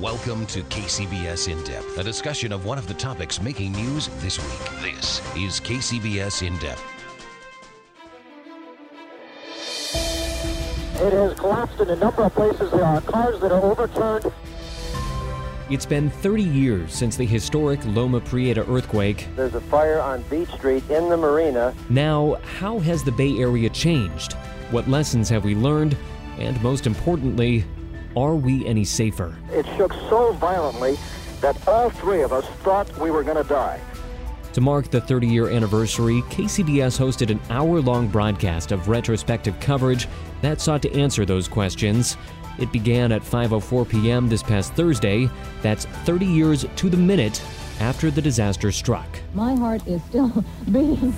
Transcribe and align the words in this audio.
Welcome 0.00 0.44
to 0.46 0.62
KCBS 0.64 1.48
In 1.48 1.62
Depth, 1.62 1.98
a 1.98 2.02
discussion 2.02 2.50
of 2.50 2.64
one 2.64 2.78
of 2.78 2.88
the 2.88 2.94
topics 2.94 3.40
making 3.40 3.70
news 3.70 4.08
this 4.18 4.40
week. 4.40 4.92
This 4.92 5.20
is 5.36 5.60
KCBS 5.60 6.44
In 6.44 6.58
Depth. 6.58 6.82
It 11.00 11.12
has 11.12 11.38
collapsed 11.38 11.78
in 11.78 11.90
a 11.90 11.96
number 11.96 12.24
of 12.24 12.34
places. 12.34 12.72
There 12.72 12.82
are 12.82 13.00
cars 13.02 13.40
that 13.40 13.52
are 13.52 13.62
overturned. 13.62 14.32
It's 15.70 15.86
been 15.86 16.10
30 16.10 16.42
years 16.42 16.92
since 16.92 17.16
the 17.16 17.24
historic 17.24 17.78
Loma 17.84 18.20
Prieta 18.20 18.68
earthquake. 18.68 19.28
There's 19.36 19.54
a 19.54 19.60
fire 19.60 20.00
on 20.00 20.22
Beach 20.22 20.50
Street 20.50 20.82
in 20.90 21.08
the 21.08 21.16
marina. 21.16 21.72
Now, 21.88 22.40
how 22.58 22.80
has 22.80 23.04
the 23.04 23.12
Bay 23.12 23.38
Area 23.38 23.70
changed? 23.70 24.32
What 24.72 24.88
lessons 24.88 25.28
have 25.28 25.44
we 25.44 25.54
learned? 25.54 25.96
And 26.38 26.60
most 26.64 26.88
importantly, 26.88 27.64
are 28.16 28.34
we 28.34 28.66
any 28.66 28.84
safer? 28.84 29.36
It 29.50 29.66
shook 29.76 29.92
so 30.08 30.32
violently 30.32 30.98
that 31.40 31.56
all 31.68 31.90
three 31.90 32.22
of 32.22 32.32
us 32.32 32.44
thought 32.62 32.90
we 32.98 33.10
were 33.10 33.22
going 33.22 33.42
to 33.42 33.48
die. 33.48 33.80
To 34.54 34.60
mark 34.60 34.88
the 34.88 35.00
30 35.00 35.26
year 35.26 35.48
anniversary, 35.48 36.22
KCBS 36.30 36.98
hosted 36.98 37.30
an 37.30 37.40
hour 37.50 37.80
long 37.80 38.06
broadcast 38.06 38.70
of 38.70 38.88
retrospective 38.88 39.58
coverage 39.58 40.06
that 40.42 40.60
sought 40.60 40.82
to 40.82 40.94
answer 40.94 41.24
those 41.24 41.48
questions. 41.48 42.16
It 42.58 42.70
began 42.70 43.10
at 43.10 43.22
5:04 43.22 43.88
p.m. 43.88 44.28
this 44.28 44.44
past 44.44 44.74
Thursday. 44.74 45.28
That's 45.60 45.86
30 46.04 46.24
years 46.26 46.64
to 46.76 46.88
the 46.88 46.96
minute 46.96 47.42
after 47.80 48.12
the 48.12 48.22
disaster 48.22 48.70
struck. 48.70 49.08
My 49.34 49.56
heart 49.56 49.84
is 49.88 50.00
still 50.04 50.44
beating. 50.70 51.12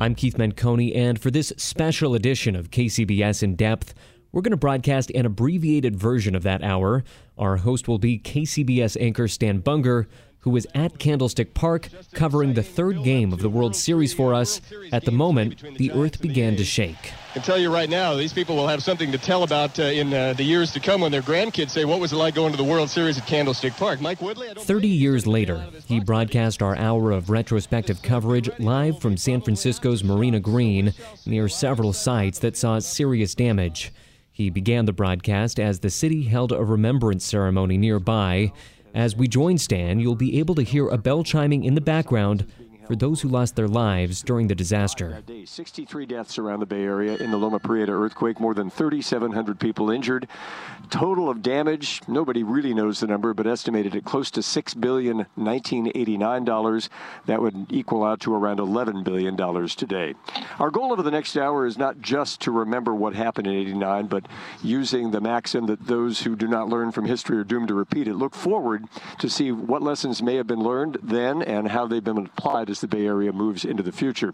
I'm 0.00 0.14
Keith 0.14 0.36
Menconi, 0.36 0.96
and 0.96 1.20
for 1.20 1.30
this 1.30 1.52
special 1.56 2.14
edition 2.14 2.56
of 2.56 2.70
KCBS 2.70 3.42
In 3.42 3.56
Depth, 3.56 3.94
we're 4.32 4.42
going 4.42 4.52
to 4.52 4.56
broadcast 4.56 5.10
an 5.14 5.26
abbreviated 5.26 5.94
version 5.94 6.34
of 6.34 6.42
that 6.42 6.64
hour. 6.64 7.04
Our 7.36 7.58
host 7.58 7.86
will 7.86 7.98
be 7.98 8.18
KCBS 8.18 8.96
anchor 9.00 9.28
Stan 9.28 9.60
Bunger, 9.60 10.08
who 10.40 10.50
was 10.50 10.66
at 10.74 10.98
Candlestick 10.98 11.54
Park 11.54 11.88
covering 12.14 12.54
the 12.54 12.62
third 12.62 13.04
game 13.04 13.32
of 13.32 13.40
the 13.40 13.48
World 13.48 13.76
Series 13.76 14.12
for 14.12 14.34
us 14.34 14.60
at 14.90 15.04
the 15.04 15.12
moment 15.12 15.62
the 15.76 15.92
earth 15.92 16.20
began 16.20 16.56
to 16.56 16.64
shake. 16.64 17.12
I 17.30 17.34
can 17.34 17.42
tell 17.42 17.58
you 17.58 17.72
right 17.72 17.88
now, 17.88 18.14
these 18.14 18.32
people 18.32 18.56
will 18.56 18.66
have 18.66 18.82
something 18.82 19.12
to 19.12 19.18
tell 19.18 19.42
about 19.44 19.78
uh, 19.78 19.84
in 19.84 20.12
uh, 20.12 20.32
the 20.32 20.42
years 20.42 20.72
to 20.72 20.80
come 20.80 21.00
when 21.00 21.12
their 21.12 21.22
grandkids 21.22 21.70
say, 21.70 21.84
What 21.84 22.00
was 22.00 22.12
it 22.12 22.16
like 22.16 22.34
going 22.34 22.50
to 22.50 22.56
the 22.56 22.64
World 22.64 22.90
Series 22.90 23.18
at 23.18 23.26
Candlestick 23.26 23.74
Park? 23.74 24.00
Mike 24.00 24.20
Woodley? 24.20 24.48
30 24.54 24.88
years 24.88 25.26
later, 25.26 25.64
he 25.86 26.00
broadcast 26.00 26.60
our 26.60 26.76
hour 26.76 27.12
of 27.12 27.30
retrospective 27.30 28.02
coverage 28.02 28.50
live 28.58 28.98
from 28.98 29.16
San 29.16 29.40
Francisco's 29.42 30.02
Marina 30.02 30.40
Green 30.40 30.92
near 31.24 31.48
several 31.48 31.92
sites 31.92 32.40
that 32.40 32.56
saw 32.56 32.80
serious 32.80 33.34
damage. 33.34 33.92
He 34.32 34.48
began 34.48 34.86
the 34.86 34.94
broadcast 34.94 35.60
as 35.60 35.80
the 35.80 35.90
city 35.90 36.22
held 36.22 36.52
a 36.52 36.64
remembrance 36.64 37.24
ceremony 37.24 37.76
nearby. 37.76 38.52
As 38.94 39.14
we 39.14 39.28
join 39.28 39.58
Stan, 39.58 40.00
you'll 40.00 40.14
be 40.14 40.38
able 40.38 40.54
to 40.54 40.62
hear 40.62 40.88
a 40.88 40.96
bell 40.96 41.22
chiming 41.22 41.64
in 41.64 41.74
the 41.74 41.82
background 41.82 42.46
for 42.86 42.96
those 42.96 43.20
who 43.20 43.28
lost 43.28 43.56
their 43.56 43.68
lives 43.68 44.22
during 44.22 44.48
the 44.48 44.54
disaster. 44.54 45.22
63 45.44 46.06
deaths 46.06 46.38
around 46.38 46.60
the 46.60 46.66
Bay 46.66 46.82
Area 46.82 47.16
in 47.16 47.30
the 47.30 47.36
Loma 47.36 47.58
Prieta 47.58 47.92
earthquake, 47.92 48.40
more 48.40 48.54
than 48.54 48.70
3,700 48.70 49.58
people 49.58 49.90
injured. 49.90 50.28
Total 50.90 51.28
of 51.28 51.42
damage, 51.42 52.00
nobody 52.08 52.42
really 52.42 52.74
knows 52.74 53.00
the 53.00 53.06
number, 53.06 53.34
but 53.34 53.46
estimated 53.46 53.94
at 53.96 54.04
close 54.04 54.30
to 54.32 54.40
$6 54.40 54.80
billion 54.80 55.18
1989 55.34 56.44
dollars. 56.44 56.90
That 57.26 57.40
would 57.40 57.66
equal 57.70 58.04
out 58.04 58.20
to 58.20 58.34
around 58.34 58.58
$11 58.58 59.04
billion 59.04 59.36
today. 59.68 60.14
Our 60.58 60.70
goal 60.70 60.92
over 60.92 61.02
the 61.02 61.10
next 61.10 61.36
hour 61.36 61.66
is 61.66 61.78
not 61.78 62.00
just 62.00 62.40
to 62.42 62.50
remember 62.50 62.94
what 62.94 63.14
happened 63.14 63.46
in 63.46 63.54
89, 63.54 64.06
but 64.06 64.26
using 64.62 65.10
the 65.10 65.20
maxim 65.20 65.66
that 65.66 65.86
those 65.86 66.22
who 66.22 66.36
do 66.36 66.46
not 66.48 66.68
learn 66.68 66.92
from 66.92 67.04
history 67.06 67.38
are 67.38 67.44
doomed 67.44 67.68
to 67.68 67.74
repeat 67.74 68.08
it. 68.08 68.14
Look 68.14 68.34
forward 68.34 68.84
to 69.18 69.28
see 69.28 69.52
what 69.52 69.82
lessons 69.82 70.22
may 70.22 70.36
have 70.36 70.46
been 70.46 70.62
learned 70.62 70.98
then 71.02 71.42
and 71.42 71.68
how 71.68 71.86
they've 71.86 72.02
been 72.02 72.18
applied 72.18 72.68
as 72.72 72.80
the 72.80 72.88
Bay 72.88 73.06
Area 73.06 73.32
moves 73.32 73.64
into 73.64 73.82
the 73.82 73.92
future. 73.92 74.32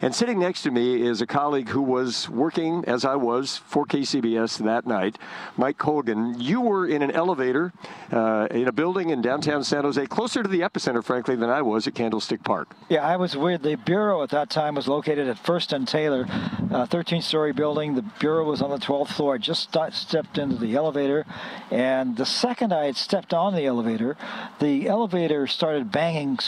And 0.00 0.14
sitting 0.14 0.38
next 0.38 0.62
to 0.62 0.70
me 0.70 1.02
is 1.02 1.20
a 1.20 1.26
colleague 1.26 1.70
who 1.70 1.82
was 1.82 2.28
working, 2.28 2.84
as 2.86 3.04
I 3.04 3.16
was, 3.16 3.56
for 3.56 3.84
KCBS 3.84 4.58
that 4.64 4.86
night, 4.86 5.18
Mike 5.56 5.78
Colgan. 5.78 6.38
You 6.38 6.60
were 6.60 6.86
in 6.86 7.02
an 7.02 7.10
elevator 7.10 7.72
uh, 8.12 8.46
in 8.50 8.68
a 8.68 8.72
building 8.72 9.10
in 9.10 9.22
downtown 9.22 9.64
San 9.64 9.84
Jose, 9.84 10.06
closer 10.06 10.42
to 10.42 10.48
the 10.48 10.60
epicenter, 10.60 11.02
frankly, 11.02 11.34
than 11.34 11.50
I 11.50 11.62
was 11.62 11.86
at 11.86 11.94
Candlestick 11.94 12.44
Park. 12.44 12.68
Yeah, 12.88 13.04
I 13.04 13.16
was 13.16 13.36
where 13.36 13.58
the 13.58 13.76
bureau 13.76 14.22
at 14.22 14.30
that 14.30 14.50
time 14.50 14.74
was 14.74 14.86
located 14.86 15.26
at 15.26 15.38
First 15.38 15.72
and 15.72 15.88
Taylor, 15.88 16.26
13-story 16.26 17.52
building. 17.52 17.94
The 17.94 18.04
bureau 18.20 18.44
was 18.44 18.60
on 18.60 18.70
the 18.70 18.78
12th 18.78 19.08
floor. 19.08 19.34
I 19.34 19.38
just 19.38 19.72
st- 19.72 19.94
stepped 19.94 20.36
into 20.36 20.56
the 20.56 20.76
elevator, 20.76 21.24
and 21.70 22.16
the 22.16 22.26
second 22.26 22.72
I 22.72 22.84
had 22.84 22.96
stepped 22.96 23.32
on 23.32 23.54
the 23.54 23.64
elevator, 23.64 24.16
the 24.60 24.88
elevator 24.88 25.46
started 25.46 25.90
banging 25.90 26.38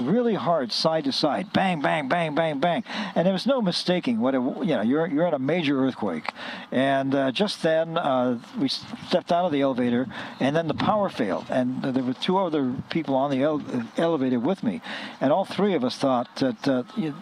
really 0.00 0.34
hard 0.34 0.72
side 0.86 1.02
to 1.02 1.10
side, 1.10 1.52
bang, 1.52 1.82
bang, 1.82 2.06
bang, 2.08 2.32
bang, 2.32 2.60
bang, 2.60 2.84
and 3.16 3.26
there 3.26 3.32
was 3.32 3.44
no 3.44 3.60
mistaking 3.60 4.20
what 4.20 4.36
it. 4.36 4.38
You 4.38 4.76
know, 4.76 4.82
you're 4.82 5.08
you're 5.08 5.26
at 5.26 5.34
a 5.34 5.38
major 5.40 5.84
earthquake, 5.84 6.30
and 6.70 7.12
uh, 7.12 7.32
just 7.32 7.60
then 7.64 7.98
uh, 7.98 8.38
we 8.56 8.68
stepped 8.68 9.32
out 9.32 9.44
of 9.44 9.50
the 9.50 9.62
elevator, 9.62 10.06
and 10.38 10.54
then 10.54 10.68
the 10.68 10.74
power 10.74 11.08
failed, 11.08 11.46
and 11.50 11.82
there 11.82 12.04
were 12.04 12.14
two 12.14 12.38
other 12.38 12.72
people 12.88 13.16
on 13.16 13.32
the 13.32 13.42
ele- 13.42 13.64
elevator 13.96 14.38
with 14.38 14.62
me, 14.62 14.80
and 15.20 15.32
all 15.32 15.44
three 15.44 15.74
of 15.74 15.82
us 15.82 15.98
thought 15.98 16.28
that. 16.36 16.68
Uh, 16.68 16.84
you, 16.96 17.12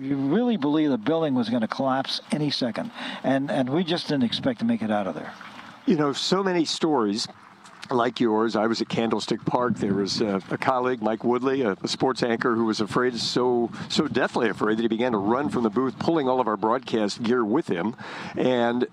you 0.00 0.16
really 0.16 0.56
believe 0.56 0.90
the 0.90 0.98
building 0.98 1.34
was 1.34 1.48
going 1.48 1.62
to 1.62 1.68
collapse 1.68 2.20
any 2.30 2.50
second, 2.50 2.90
and 3.22 3.50
and 3.50 3.70
we 3.70 3.82
just 3.84 4.08
didn't 4.08 4.24
expect 4.24 4.58
to 4.58 4.64
make 4.64 4.82
it 4.82 4.90
out 4.90 5.06
of 5.06 5.14
there. 5.14 5.32
You 5.86 5.96
know, 5.96 6.12
so 6.12 6.42
many 6.42 6.64
stories 6.64 7.26
like 7.90 8.20
yours. 8.20 8.56
I 8.56 8.66
was 8.66 8.80
at 8.80 8.88
Candlestick 8.88 9.44
Park. 9.44 9.76
There 9.76 9.94
was 9.94 10.20
a, 10.20 10.40
a 10.50 10.58
colleague, 10.58 11.02
Mike 11.02 11.24
Woodley, 11.24 11.62
a, 11.62 11.76
a, 11.82 11.88
sports 11.88 12.22
anchor, 12.22 12.54
who 12.54 12.64
was 12.64 12.80
afraid, 12.80 13.16
so 13.16 13.70
so 13.88 14.08
deathly 14.08 14.48
afraid 14.48 14.78
that 14.78 14.82
he 14.82 14.88
began 14.88 15.12
to 15.12 15.18
run 15.18 15.48
from 15.48 15.62
the 15.62 15.70
booth, 15.70 15.98
pulling 15.98 16.28
all 16.28 16.40
of 16.40 16.48
our 16.48 16.56
broadcast 16.56 17.22
gear 17.22 17.44
with 17.44 17.68
him. 17.68 17.96
And 18.36 18.86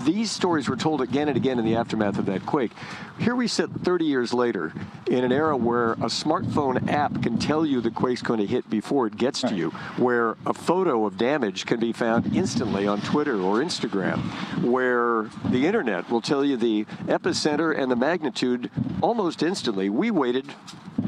these 0.00 0.30
stories 0.30 0.68
were 0.68 0.76
told 0.76 1.00
again 1.00 1.28
and 1.28 1.36
again 1.36 1.58
in 1.58 1.64
the 1.64 1.76
aftermath 1.76 2.18
of 2.18 2.26
that 2.26 2.44
quake. 2.46 2.72
Here 3.18 3.34
we 3.34 3.46
sit 3.46 3.70
30 3.70 4.04
years 4.04 4.34
later 4.34 4.72
in 5.06 5.24
an 5.24 5.32
era 5.32 5.56
where 5.56 5.92
a 5.92 6.08
smartphone 6.08 6.90
app 6.90 7.22
can 7.22 7.38
tell 7.38 7.64
you 7.64 7.80
the 7.80 7.90
quake's 7.90 8.22
going 8.22 8.40
to 8.40 8.46
hit 8.46 8.68
before 8.68 9.06
it 9.06 9.16
gets 9.16 9.40
to 9.42 9.54
you, 9.54 9.70
where 9.96 10.36
a 10.46 10.54
photo 10.54 11.06
of 11.06 11.16
damage 11.16 11.66
can 11.66 11.78
be 11.78 11.92
found 11.92 12.34
instantly 12.34 12.86
on 12.86 13.00
Twitter 13.02 13.40
or 13.40 13.58
Instagram, 13.58 14.18
where 14.62 15.30
the 15.50 15.66
internet 15.66 16.10
will 16.10 16.20
tell 16.20 16.44
you 16.44 16.56
the 16.56 16.84
epicenter 17.06 17.76
and 17.76 17.90
the 17.90 17.96
magnitude 17.96 18.70
almost 19.00 19.42
instantly. 19.42 19.88
We 19.88 20.10
waited 20.10 20.52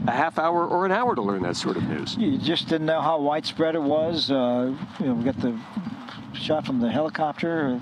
a 0.06 0.12
half 0.12 0.38
hour 0.38 0.66
or 0.66 0.86
an 0.86 0.92
hour 0.92 1.14
to 1.14 1.22
learn 1.22 1.42
that 1.42 1.56
sort 1.56 1.76
of 1.76 1.82
news. 1.84 2.16
You 2.16 2.38
just 2.38 2.68
didn't 2.68 2.86
know 2.86 3.00
how 3.00 3.18
widespread 3.20 3.74
it 3.74 3.82
was. 3.82 4.30
Uh, 4.30 4.74
you 5.00 5.06
know, 5.06 5.14
we 5.14 5.24
got 5.24 5.40
the 5.40 5.58
shot 6.34 6.66
from 6.66 6.80
the 6.80 6.90
helicopter. 6.90 7.80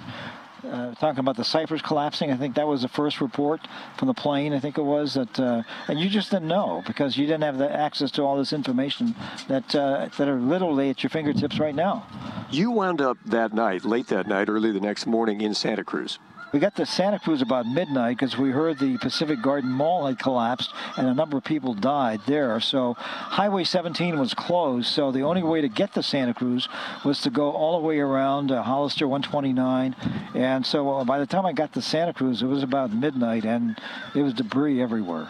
Uh, 0.70 0.94
talking 0.94 1.18
about 1.18 1.36
the 1.36 1.44
Cypress 1.44 1.82
collapsing. 1.82 2.30
I 2.30 2.36
think 2.36 2.54
that 2.54 2.66
was 2.66 2.82
the 2.82 2.88
first 2.88 3.20
report 3.20 3.60
from 3.98 4.08
the 4.08 4.14
plane. 4.14 4.54
I 4.54 4.60
think 4.60 4.78
it 4.78 4.82
was 4.82 5.14
that, 5.14 5.38
uh, 5.38 5.62
and 5.88 6.00
you 6.00 6.08
just 6.08 6.30
didn't 6.30 6.48
know 6.48 6.82
because 6.86 7.18
you 7.18 7.26
didn't 7.26 7.42
have 7.42 7.58
the 7.58 7.70
access 7.70 8.10
to 8.12 8.22
all 8.22 8.38
this 8.38 8.52
information 8.52 9.14
that 9.48 9.74
uh, 9.74 10.08
that 10.16 10.28
are 10.28 10.40
literally 10.40 10.88
at 10.90 11.02
your 11.02 11.10
fingertips 11.10 11.58
right 11.58 11.74
now. 11.74 12.06
You 12.50 12.70
wound 12.70 13.02
up 13.02 13.18
that 13.26 13.52
night, 13.52 13.84
late 13.84 14.06
that 14.08 14.26
night, 14.26 14.48
early 14.48 14.72
the 14.72 14.80
next 14.80 15.06
morning 15.06 15.42
in 15.42 15.54
Santa 15.54 15.84
Cruz. 15.84 16.18
We 16.54 16.60
got 16.60 16.76
to 16.76 16.86
Santa 16.86 17.18
Cruz 17.18 17.42
about 17.42 17.66
midnight 17.66 18.16
because 18.16 18.38
we 18.38 18.52
heard 18.52 18.78
the 18.78 18.96
Pacific 18.98 19.42
Garden 19.42 19.70
Mall 19.70 20.06
had 20.06 20.20
collapsed 20.20 20.72
and 20.96 21.08
a 21.08 21.12
number 21.12 21.36
of 21.36 21.42
people 21.42 21.74
died 21.74 22.20
there. 22.28 22.60
So 22.60 22.94
Highway 22.96 23.64
17 23.64 24.20
was 24.20 24.34
closed. 24.34 24.86
So 24.86 25.10
the 25.10 25.22
only 25.22 25.42
way 25.42 25.62
to 25.62 25.68
get 25.68 25.94
to 25.94 26.02
Santa 26.04 26.32
Cruz 26.32 26.68
was 27.04 27.20
to 27.22 27.30
go 27.30 27.50
all 27.50 27.80
the 27.80 27.84
way 27.84 27.98
around 27.98 28.52
uh, 28.52 28.62
Hollister 28.62 29.08
129. 29.08 29.96
And 30.36 30.64
so 30.64 30.90
uh, 30.90 31.04
by 31.04 31.18
the 31.18 31.26
time 31.26 31.44
I 31.44 31.52
got 31.52 31.72
to 31.72 31.82
Santa 31.82 32.14
Cruz, 32.14 32.40
it 32.40 32.46
was 32.46 32.62
about 32.62 32.92
midnight 32.92 33.44
and 33.44 33.76
it 34.14 34.22
was 34.22 34.32
debris 34.32 34.80
everywhere. 34.80 35.26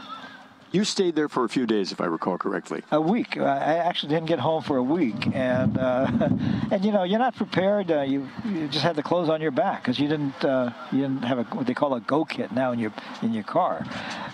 You 0.75 0.82
stayed 0.82 1.15
there 1.15 1.29
for 1.29 1.44
a 1.44 1.49
few 1.49 1.67
days, 1.67 1.93
if 1.93 2.00
I 2.00 2.06
recall 2.06 2.37
correctly. 2.37 2.82
A 2.91 3.00
week. 3.00 3.37
I 3.37 3.76
actually 3.76 4.09
didn't 4.09 4.26
get 4.26 4.41
home 4.41 4.61
for 4.61 4.76
a 4.76 4.82
week, 4.82 5.29
and 5.32 5.79
uh, 5.79 6.11
and 6.73 6.85
you 6.85 6.91
know 6.91 7.05
you're 7.05 7.21
not 7.21 7.37
prepared. 7.37 7.93
Uh, 7.93 8.00
you, 8.00 8.29
you 8.44 8.67
just 8.67 8.82
had 8.82 8.97
the 8.97 9.03
clothes 9.05 9.29
on 9.29 9.41
your 9.41 9.53
back 9.53 9.82
because 9.82 10.00
you 10.00 10.09
didn't 10.09 10.44
uh, 10.44 10.73
you 10.91 11.03
didn't 11.03 11.23
have 11.23 11.38
a, 11.38 11.44
what 11.44 11.69
they 11.69 11.75
call 11.75 11.94
a 11.94 12.00
go 12.00 12.25
kit 12.25 12.50
now 12.50 12.73
in 12.73 12.81
your 12.81 12.93
in 13.23 13.32
your 13.32 13.44
car. 13.44 13.87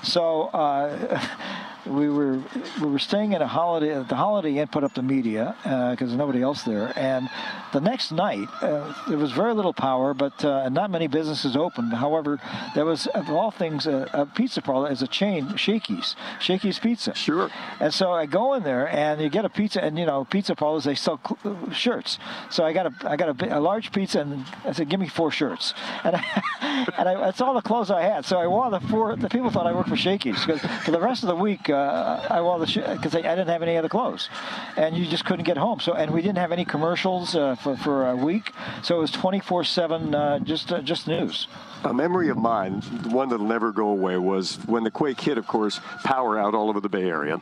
So 0.03 0.45
uh, 0.45 1.21
we 1.87 2.09
were 2.09 2.43
we 2.81 2.89
were 2.89 2.99
staying 2.99 3.35
at 3.35 3.43
a 3.43 3.47
holiday 3.47 4.03
the 4.03 4.17
Holiday 4.17 4.59
Inn 4.59 4.69
put 4.69 4.85
up 4.85 4.95
the 4.95 5.03
media 5.03 5.55
because 5.63 5.93
uh, 5.93 5.97
there's 5.99 6.15
nobody 6.15 6.43
else 6.43 6.63
there. 6.63 6.93
And 6.97 7.29
the 7.73 7.81
next 7.81 8.13
night 8.13 8.49
uh, 8.61 8.93
there 9.09 9.19
was 9.19 9.33
very 9.33 9.55
little 9.55 9.73
power, 9.73 10.15
but 10.15 10.45
uh, 10.45 10.69
not 10.69 10.91
many 10.91 11.07
businesses 11.07 11.57
open. 11.57 11.91
However, 11.91 12.41
there 12.75 12.85
was 12.85 13.07
of 13.09 13.31
all 13.31 13.51
things 13.51 13.87
a, 13.87 14.09
a 14.13 14.27
pizza 14.27 14.63
parlor 14.63 14.89
as 14.89 15.03
a 15.03 15.07
chain, 15.07 15.57
Shakey's, 15.57 16.17
Shakey's 16.41 16.79
Pizza. 16.79 17.15
Sure. 17.15 17.51
And 17.81 17.93
so 17.93 18.13
I 18.13 18.27
go 18.27 18.55
in 18.55 18.63
there 18.63 18.89
and 18.89 19.21
you 19.21 19.29
get 19.29 19.45
a 19.45 19.49
pizza, 19.49 19.83
and 19.83 19.99
you 19.99 20.07
know 20.07 20.25
pizza 20.25 20.55
parlors 20.55 20.85
they 20.85 20.95
sell 20.95 21.21
cl- 21.27 21.73
shirts. 21.73 22.19
So 22.51 22.65
I 22.65 22.73
got 22.73 22.87
a 22.87 23.11
I 23.11 23.17
got 23.17 23.43
a, 23.43 23.59
a, 23.59 23.61
large 23.61 23.93
pizza, 23.93 24.21
and 24.21 24.45
I 24.65 24.73
said, 24.73 24.89
"Give 24.89 25.01
me 25.01 25.09
four 25.09 25.31
shirts," 25.31 25.75
and 26.05 26.17
I, 26.17 26.87
and 26.99 27.09
I, 27.09 27.15
that's 27.15 27.41
all 27.41 27.55
the 27.55 27.63
clothes 27.63 27.91
I 27.91 28.03
had. 28.03 28.25
So 28.25 28.39
I 28.39 28.47
wore 28.47 28.71
the 28.71 28.81
four. 28.81 29.17
The 29.17 29.29
people 29.29 29.51
thought 29.51 29.67
I 29.67 29.73
worked 29.73 29.89
for 29.89 29.97
Shakey's 29.97 30.45
because 30.45 30.61
for 30.85 30.91
the 30.91 31.01
rest 31.01 31.23
of 31.23 31.29
the 31.29 31.37
week 31.37 31.71
uh, 31.71 31.75
I 31.81 32.41
wore 32.41 32.59
the 32.59 32.67
because 32.67 33.15
I, 33.15 33.19
I, 33.19 33.35
didn't 33.35 33.49
have 33.49 33.63
any 33.63 33.77
other 33.77 33.89
clothes, 33.89 34.29
and 34.77 34.97
you 34.97 35.07
just 35.07 35.25
couldn't 35.25 35.45
get 35.45 35.57
home. 35.57 35.81
So 35.81 35.95
and 35.95 36.13
we 36.13 36.23
didn't 36.23 36.39
have 36.39 36.53
any 36.53 36.65
commercials 36.65 37.35
uh, 37.35 37.55
for 37.57 37.77
for 37.77 38.11
a 38.11 38.17
week, 38.17 38.53
so 38.83 38.97
it 38.97 39.01
was 39.01 39.13
24/7 39.13 40.15
uh, 40.15 40.39
just 40.41 40.73
uh, 40.73 40.81
just 40.81 41.09
news. 41.09 41.49
A 41.85 41.95
memory 41.95 42.29
of 42.29 42.37
mine, 42.37 42.83
one 43.11 43.31
that'll 43.31 43.47
never 43.47 43.73
go 43.73 43.89
away, 43.89 44.19
was 44.19 44.57
when 44.67 44.85
the 44.85 44.91
quake 44.91 45.21
hit, 45.21 45.39
of 45.39 45.47
course, 45.47 45.81
power 46.05 46.39
out 46.39 46.55
all 46.55 46.69
over 46.69 46.81
the 46.81 46.91
Bay 46.91 47.09
Area. 47.09 47.41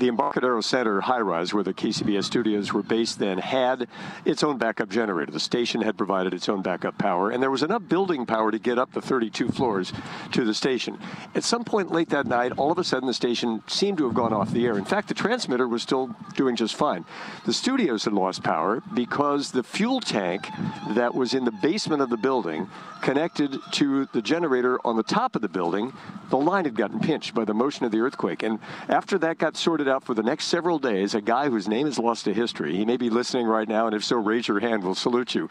The 0.00 0.08
Embarcadero 0.08 0.62
Center 0.62 1.02
high 1.02 1.20
rise, 1.20 1.52
where 1.52 1.62
the 1.62 1.74
KCBS 1.74 2.24
studios 2.24 2.72
were 2.72 2.82
based 2.82 3.18
then, 3.18 3.36
had 3.36 3.86
its 4.24 4.42
own 4.42 4.56
backup 4.56 4.88
generator. 4.88 5.30
The 5.30 5.38
station 5.38 5.82
had 5.82 5.98
provided 5.98 6.32
its 6.32 6.48
own 6.48 6.62
backup 6.62 6.96
power, 6.96 7.28
and 7.28 7.42
there 7.42 7.50
was 7.50 7.62
enough 7.62 7.86
building 7.86 8.24
power 8.24 8.50
to 8.50 8.58
get 8.58 8.78
up 8.78 8.94
the 8.94 9.02
32 9.02 9.48
floors 9.48 9.92
to 10.32 10.46
the 10.46 10.54
station. 10.54 10.98
At 11.34 11.44
some 11.44 11.64
point 11.64 11.92
late 11.92 12.08
that 12.08 12.26
night, 12.26 12.52
all 12.56 12.72
of 12.72 12.78
a 12.78 12.84
sudden 12.84 13.08
the 13.08 13.12
station 13.12 13.62
seemed 13.66 13.98
to 13.98 14.04
have 14.06 14.14
gone 14.14 14.32
off 14.32 14.52
the 14.52 14.64
air. 14.64 14.78
In 14.78 14.86
fact, 14.86 15.08
the 15.08 15.14
transmitter 15.14 15.68
was 15.68 15.82
still 15.82 16.16
doing 16.34 16.56
just 16.56 16.76
fine. 16.76 17.04
The 17.44 17.52
studios 17.52 18.04
had 18.04 18.14
lost 18.14 18.42
power 18.42 18.82
because 18.94 19.50
the 19.50 19.62
fuel 19.62 20.00
tank 20.00 20.48
that 20.94 21.14
was 21.14 21.34
in 21.34 21.44
the 21.44 21.52
basement 21.52 22.00
of 22.00 22.08
the 22.08 22.16
building 22.16 22.70
connected 23.02 23.58
to 23.72 24.06
the 24.12 24.22
generator 24.22 24.78
on 24.86 24.96
the 24.96 25.02
top 25.02 25.36
of 25.36 25.42
the 25.42 25.48
building, 25.48 25.92
the 26.30 26.36
line 26.36 26.64
had 26.64 26.74
gotten 26.74 27.00
pinched 27.00 27.34
by 27.34 27.44
the 27.44 27.54
motion 27.54 27.84
of 27.84 27.92
the 27.92 28.00
earthquake. 28.00 28.42
And 28.42 28.58
after 28.88 29.18
that 29.18 29.38
got 29.38 29.56
sorted 29.56 29.88
out 29.90 30.04
for 30.04 30.14
the 30.14 30.22
next 30.22 30.46
several 30.46 30.78
days, 30.78 31.14
a 31.14 31.20
guy 31.20 31.48
whose 31.48 31.68
name 31.68 31.86
is 31.86 31.98
lost 31.98 32.24
to 32.24 32.34
history, 32.34 32.76
he 32.76 32.84
may 32.84 32.96
be 32.96 33.10
listening 33.10 33.46
right 33.46 33.68
now, 33.68 33.86
and 33.86 33.94
if 33.94 34.04
so, 34.04 34.16
raise 34.16 34.48
your 34.48 34.60
hand, 34.60 34.82
we'll 34.84 34.94
salute 34.94 35.34
you 35.34 35.48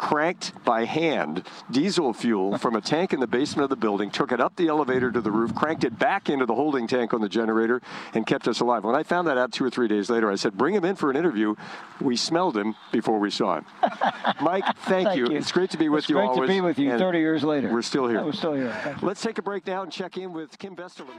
cranked 0.00 0.52
by 0.64 0.86
hand 0.86 1.46
diesel 1.70 2.14
fuel 2.14 2.56
from 2.56 2.74
a 2.74 2.80
tank 2.80 3.12
in 3.12 3.20
the 3.20 3.26
basement 3.26 3.64
of 3.64 3.68
the 3.68 3.76
building, 3.76 4.10
took 4.10 4.32
it 4.32 4.40
up 4.40 4.56
the 4.56 4.66
elevator 4.66 5.12
to 5.12 5.20
the 5.20 5.30
roof, 5.30 5.54
cranked 5.54 5.84
it 5.84 5.98
back 5.98 6.30
into 6.30 6.46
the 6.46 6.54
holding 6.54 6.86
tank 6.86 7.12
on 7.12 7.20
the 7.20 7.28
generator, 7.28 7.82
and 8.14 8.26
kept 8.26 8.48
us 8.48 8.60
alive. 8.60 8.82
When 8.82 8.94
I 8.94 9.02
found 9.02 9.28
that 9.28 9.36
out 9.36 9.52
two 9.52 9.62
or 9.62 9.68
three 9.68 9.88
days 9.88 10.08
later, 10.08 10.30
I 10.30 10.36
said, 10.36 10.56
bring 10.56 10.74
him 10.74 10.86
in 10.86 10.96
for 10.96 11.10
an 11.10 11.18
interview. 11.18 11.54
We 12.00 12.16
smelled 12.16 12.56
him 12.56 12.76
before 12.90 13.18
we 13.18 13.30
saw 13.30 13.58
him. 13.58 13.66
Mike, 14.40 14.64
thank, 14.64 15.06
thank 15.06 15.18
you. 15.18 15.28
you. 15.28 15.36
It's 15.36 15.52
great 15.52 15.68
to 15.72 15.76
be 15.76 15.90
with 15.90 16.04
it's 16.04 16.08
you 16.08 16.14
great 16.14 16.28
always. 16.28 16.48
to 16.48 16.54
be 16.54 16.62
with 16.62 16.78
you 16.78 16.96
30 16.96 17.18
years 17.18 17.44
later. 17.44 17.70
We're 17.70 17.82
still 17.82 18.08
here. 18.08 18.24
we're 18.24 18.32
still 18.32 18.54
here. 18.54 18.96
Let's 19.02 19.20
take 19.20 19.36
a 19.36 19.42
break 19.42 19.66
now 19.66 19.82
and 19.82 19.92
check 19.92 20.16
in 20.16 20.32
with 20.32 20.58
Kim 20.58 20.74
Vesterlin. 20.74 21.10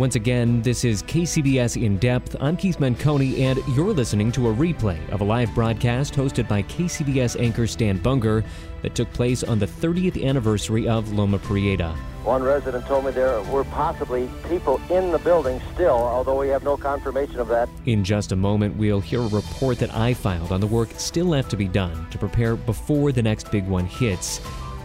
Once 0.00 0.14
again, 0.14 0.62
this 0.62 0.82
is 0.82 1.02
KCBS 1.02 1.76
In 1.76 1.98
Depth. 1.98 2.34
I'm 2.40 2.56
Keith 2.56 2.78
Menconi, 2.78 3.40
and 3.40 3.60
you're 3.76 3.92
listening 3.92 4.32
to 4.32 4.48
a 4.48 4.54
replay 4.54 4.98
of 5.10 5.20
a 5.20 5.24
live 5.24 5.54
broadcast 5.54 6.14
hosted 6.14 6.48
by 6.48 6.62
KCBS 6.62 7.38
anchor 7.38 7.66
Stan 7.66 7.98
Bunger 7.98 8.42
that 8.80 8.94
took 8.94 9.12
place 9.12 9.44
on 9.44 9.58
the 9.58 9.66
30th 9.66 10.24
anniversary 10.24 10.88
of 10.88 11.12
Loma 11.12 11.38
Prieta. 11.38 11.92
One 12.24 12.42
resident 12.42 12.86
told 12.86 13.04
me 13.04 13.10
there 13.10 13.42
were 13.42 13.64
possibly 13.64 14.30
people 14.48 14.80
in 14.88 15.12
the 15.12 15.18
building 15.18 15.60
still, 15.74 15.90
although 15.90 16.40
we 16.40 16.48
have 16.48 16.64
no 16.64 16.78
confirmation 16.78 17.38
of 17.38 17.48
that. 17.48 17.68
In 17.84 18.02
just 18.02 18.32
a 18.32 18.36
moment, 18.36 18.76
we'll 18.76 19.00
hear 19.00 19.20
a 19.20 19.28
report 19.28 19.78
that 19.80 19.94
I 19.94 20.14
filed 20.14 20.50
on 20.50 20.62
the 20.62 20.66
work 20.66 20.88
still 20.96 21.26
left 21.26 21.50
to 21.50 21.58
be 21.58 21.68
done 21.68 22.08
to 22.08 22.16
prepare 22.16 22.56
before 22.56 23.12
the 23.12 23.22
next 23.22 23.50
big 23.50 23.66
one 23.66 23.84
hits. 23.84 24.40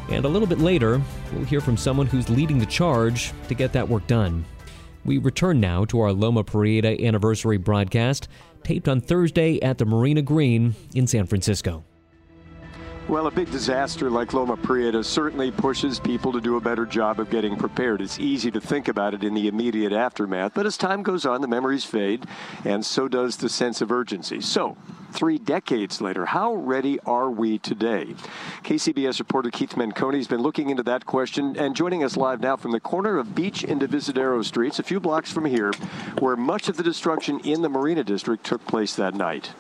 And 0.10 0.26
a 0.26 0.28
little 0.28 0.48
bit 0.48 0.60
later, 0.60 1.02
we'll 1.32 1.46
hear 1.46 1.62
from 1.62 1.78
someone 1.78 2.06
who's 2.06 2.28
leading 2.30 2.60
the 2.60 2.66
charge 2.66 3.32
to 3.48 3.54
get 3.54 3.72
that 3.72 3.88
work 3.88 4.06
done. 4.08 4.44
We 5.06 5.20
return 5.20 5.60
now 5.60 5.86
to 5.86 6.00
our 6.00 6.12
Loma 6.12 6.44
Prieta 6.44 7.00
anniversary 7.00 7.58
broadcast, 7.58 8.28
taped 8.64 8.90
on 8.90 9.02
Thursday 9.02 9.62
at 9.62 9.78
the 9.78 9.86
Marina 9.86 10.24
Green 10.24 10.74
in 10.96 11.06
San 11.06 11.28
Francisco. 11.28 11.84
Well, 13.08 13.28
a 13.28 13.32
big 13.32 13.52
disaster 13.52 14.10
like 14.10 14.34
Loma 14.34 14.58
Prieta 14.58 15.04
certainly 15.04 15.52
pushes 15.52 16.00
people 16.00 16.34
to 16.34 16.42
do 16.42 16.58
a 16.58 16.60
better 16.60 16.88
job 16.88 17.20
of 17.20 17.30
getting 17.30 17.56
prepared. 17.56 18.02
It's 18.02 18.20
easy 18.20 18.50
to 18.50 18.60
think 18.60 18.88
about 18.88 19.14
it 19.14 19.24
in 19.24 19.36
the 19.36 19.48
immediate 19.48 19.94
aftermath, 19.94 20.56
but 20.56 20.66
as 20.66 20.76
time 20.76 21.04
goes 21.04 21.24
on, 21.24 21.42
the 21.42 21.48
memories 21.48 21.86
fade, 21.86 22.26
and 22.64 22.84
so 22.84 23.08
does 23.08 23.38
the 23.38 23.48
sense 23.48 23.80
of 23.80 23.92
urgency. 23.92 24.42
So, 24.42 24.76
three 25.12 25.38
decades 25.38 26.02
later, 26.02 26.26
how 26.26 26.56
ready 26.56 27.00
are 27.02 27.30
we 27.30 27.60
today? 27.60 28.16
KCBS 28.64 29.20
reporter 29.20 29.52
Keith 29.52 29.76
Menconi 29.76 30.18
has 30.18 30.28
been 30.28 30.42
looking 30.42 30.72
into 30.72 30.84
that 30.84 31.06
question 31.06 31.56
and 31.60 31.76
joining 31.76 32.04
us 32.04 32.18
live 32.18 32.42
now 32.42 32.58
from 32.58 32.72
the 32.72 32.80
corner 32.80 33.20
of 33.20 33.36
Beach 33.36 33.64
and 33.64 33.80
Divisadero 33.80 34.44
Streets, 34.44 34.80
a 34.80 34.84
few 34.84 35.00
blocks 35.00 35.32
from 35.32 35.46
here, 35.46 35.72
where 36.18 36.36
much 36.36 36.70
of 36.70 36.78
the 36.78 36.84
destruction 36.84 37.40
in 37.42 37.62
the 37.62 37.70
Marina 37.70 38.04
District 38.04 38.44
took 38.44 38.66
place 38.66 38.96
that 38.96 39.14
night. 39.14 39.52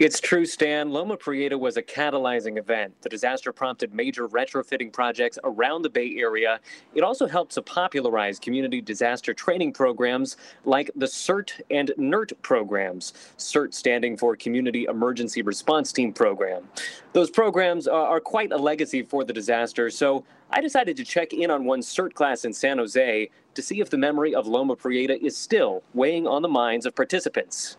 It's 0.00 0.18
true, 0.18 0.46
Stan. 0.46 0.88
Loma 0.92 1.14
Prieta 1.18 1.58
was 1.58 1.76
a 1.76 1.82
catalyzing 1.82 2.56
event. 2.56 2.94
The 3.02 3.10
disaster 3.10 3.52
prompted 3.52 3.92
major 3.92 4.26
retrofitting 4.26 4.94
projects 4.94 5.38
around 5.44 5.82
the 5.82 5.90
Bay 5.90 6.14
Area. 6.16 6.58
It 6.94 7.02
also 7.02 7.26
helped 7.26 7.52
to 7.52 7.60
popularize 7.60 8.38
community 8.38 8.80
disaster 8.80 9.34
training 9.34 9.74
programs 9.74 10.38
like 10.64 10.90
the 10.96 11.04
CERT 11.04 11.60
and 11.70 11.92
NERT 11.98 12.32
programs. 12.40 13.12
CERT 13.36 13.74
standing 13.74 14.16
for 14.16 14.34
Community 14.36 14.84
Emergency 14.84 15.42
Response 15.42 15.92
Team 15.92 16.14
Program. 16.14 16.62
Those 17.12 17.28
programs 17.28 17.86
are 17.86 18.20
quite 18.20 18.52
a 18.52 18.56
legacy 18.56 19.02
for 19.02 19.22
the 19.22 19.34
disaster, 19.34 19.90
so 19.90 20.24
I 20.50 20.62
decided 20.62 20.96
to 20.96 21.04
check 21.04 21.34
in 21.34 21.50
on 21.50 21.66
one 21.66 21.80
CERT 21.80 22.14
class 22.14 22.46
in 22.46 22.54
San 22.54 22.78
Jose 22.78 23.28
to 23.52 23.62
see 23.62 23.82
if 23.82 23.90
the 23.90 23.98
memory 23.98 24.34
of 24.34 24.46
Loma 24.46 24.76
Prieta 24.76 25.22
is 25.22 25.36
still 25.36 25.82
weighing 25.92 26.26
on 26.26 26.40
the 26.40 26.48
minds 26.48 26.86
of 26.86 26.94
participants 26.96 27.76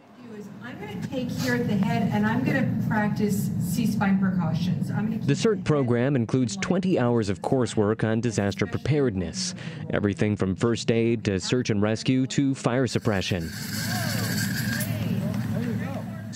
I'm 0.72 0.80
going 0.80 1.02
to 1.02 1.08
take 1.10 1.30
here 1.30 1.56
at 1.56 1.68
the 1.68 1.76
head 1.76 2.10
and 2.14 2.26
I'm 2.26 2.46
going 2.46 2.58
to 2.58 2.88
practice 2.88 3.50
C-spine 3.60 4.20
precautions. 4.20 4.88
the 4.88 5.34
CERT 5.34 5.66
program 5.66 6.16
includes 6.16 6.56
20 6.58 6.98
hours 6.98 7.28
of 7.28 7.42
coursework 7.42 8.08
on 8.08 8.22
disaster 8.22 8.66
preparedness, 8.66 9.54
everything 9.90 10.38
from 10.38 10.56
first 10.56 10.90
aid 10.90 11.26
to 11.26 11.42
search 11.42 11.72
and 11.72 11.82
rescue 11.82 12.26
to 12.28 12.56
fire 12.56 12.88
suppression. 12.88 13.50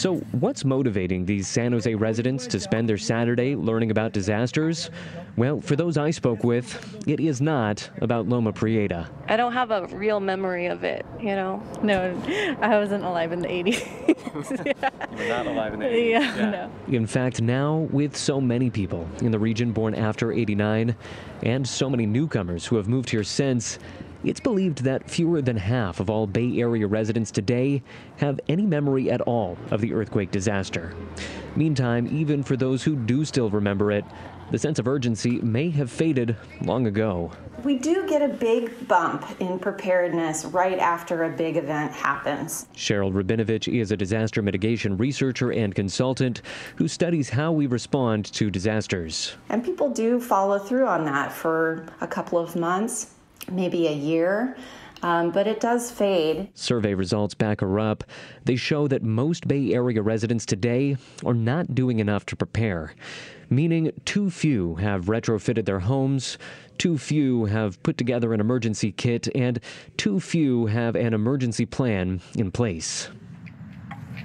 So, 0.06 0.18
what's 0.34 0.64
motivating 0.64 1.26
these 1.26 1.48
San 1.48 1.72
Jose 1.72 1.96
residents 1.96 2.46
to 2.46 2.60
spend 2.60 2.88
their 2.88 2.96
Saturday 2.96 3.56
learning 3.56 3.90
about 3.90 4.14
disasters? 4.14 4.92
Well, 5.36 5.62
for 5.62 5.76
those 5.76 5.98
I 5.98 6.12
spoke 6.12 6.44
with, 6.44 7.08
it 7.08 7.20
is 7.20 7.42
not 7.42 7.90
about 8.02 8.30
Loma 8.30 8.54
Prieta. 8.54 9.10
I 9.28 9.36
don't 9.36 9.54
have 9.54 9.72
a 9.72 9.88
real 9.88 10.20
memory 10.20 10.68
of 10.68 10.84
it, 10.84 11.08
you 11.20 11.36
know? 11.36 11.64
No, 11.82 12.16
I 12.62 12.78
wasn't 12.78 13.04
alive 13.04 13.32
in 13.32 13.42
the 13.42 13.48
80s. 13.48 14.64
yeah. 14.64 14.90
You 15.12 15.18
were 15.18 15.28
not 15.28 15.48
alive 15.48 15.74
in 15.74 15.80
the 15.80 15.86
80s? 15.88 16.10
Yeah, 16.12 16.36
yeah, 16.36 16.50
no. 16.52 16.72
In 16.96 17.08
fact, 17.08 17.42
now, 17.42 17.88
with 17.92 18.16
so 18.16 18.40
many 18.40 18.70
people 18.70 19.10
in 19.22 19.32
the 19.32 19.40
region 19.40 19.72
born 19.72 19.96
after 19.96 20.32
89 20.32 20.96
and 21.42 21.68
so 21.68 21.90
many 21.90 22.06
newcomers 22.06 22.64
who 22.68 22.76
have 22.76 22.88
moved 22.88 23.10
here 23.10 23.24
since, 23.24 23.80
it's 24.26 24.40
believed 24.40 24.84
that 24.84 25.10
fewer 25.10 25.42
than 25.42 25.58
half 25.58 26.00
of 26.00 26.10
all 26.10 26.26
Bay 26.26 26.60
Area 26.60 26.88
residents 26.88 27.32
today 27.32 27.84
have 28.18 28.40
any 28.50 28.66
memory 28.66 29.12
at 29.12 29.22
all 29.22 29.58
of 29.72 29.82
the 29.82 29.94
earthquake 29.94 30.32
disaster. 30.32 30.94
Meantime, 31.56 32.08
even 32.12 32.44
for 32.44 32.58
those 32.58 32.84
who 32.84 32.96
do 32.96 33.24
still 33.24 33.50
remember 33.50 33.92
it, 33.92 34.04
the 34.52 34.60
sense 34.60 34.78
of 34.78 34.88
urgency 34.88 35.40
may 35.42 35.70
have 35.72 35.90
faded 35.90 36.36
long 36.62 36.86
ago. 36.86 37.32
We 37.64 37.80
do 37.80 38.08
get 38.08 38.22
a 38.22 38.28
big 38.28 38.88
bump 38.88 39.26
in 39.40 39.58
preparedness 39.58 40.46
right 40.46 40.78
after 40.78 41.24
a 41.24 41.30
big 41.30 41.58
event 41.58 41.94
happens. 41.94 42.68
Cheryl 42.76 43.12
Rabinovich 43.12 43.68
is 43.68 43.92
a 43.92 43.98
disaster 43.98 44.44
mitigation 44.44 44.98
researcher 44.98 45.52
and 45.52 45.74
consultant 45.74 46.44
who 46.76 46.88
studies 46.88 47.30
how 47.30 47.52
we 47.52 47.66
respond 47.66 48.26
to 48.34 48.52
disasters. 48.52 49.36
And 49.50 49.66
people 49.66 49.90
do 49.90 50.20
follow 50.20 50.60
through 50.60 50.86
on 50.86 51.06
that 51.06 51.32
for 51.32 51.88
a 52.02 52.08
couple 52.08 52.38
of 52.38 52.56
months 52.56 53.15
maybe 53.52 53.88
a 53.88 53.94
year. 53.94 54.56
Um, 55.04 55.30
but 55.30 55.46
it 55.46 55.60
does 55.60 55.92
fade. 55.92 56.50
Survey 56.56 56.96
results 56.96 57.36
back 57.36 57.62
her 57.62 57.80
up. 57.80 58.04
They 58.46 58.56
show 58.56 58.88
that 58.88 59.04
most 59.04 59.48
Bay 59.48 59.74
Area 59.74 60.02
residents 60.02 60.46
today 60.46 60.98
are 61.24 61.34
not 61.34 61.76
doing 61.76 62.00
enough 62.00 62.26
to 62.28 62.36
prepare, 62.36 62.96
meaning 63.50 63.92
too 64.06 64.32
few 64.32 64.76
have 64.76 65.06
retrofitted 65.06 65.66
their 65.66 65.82
homes, 65.82 66.38
too 66.78 66.98
few 66.98 67.46
have 67.46 67.82
put 67.84 67.98
together 67.98 68.34
an 68.34 68.40
emergency 68.40 68.92
kit, 68.92 69.28
and 69.36 69.60
too 69.98 70.20
few 70.20 70.66
have 70.68 70.96
an 70.96 71.14
emergency 71.14 71.66
plan 71.66 72.22
in 72.36 72.52
place. 72.52 73.10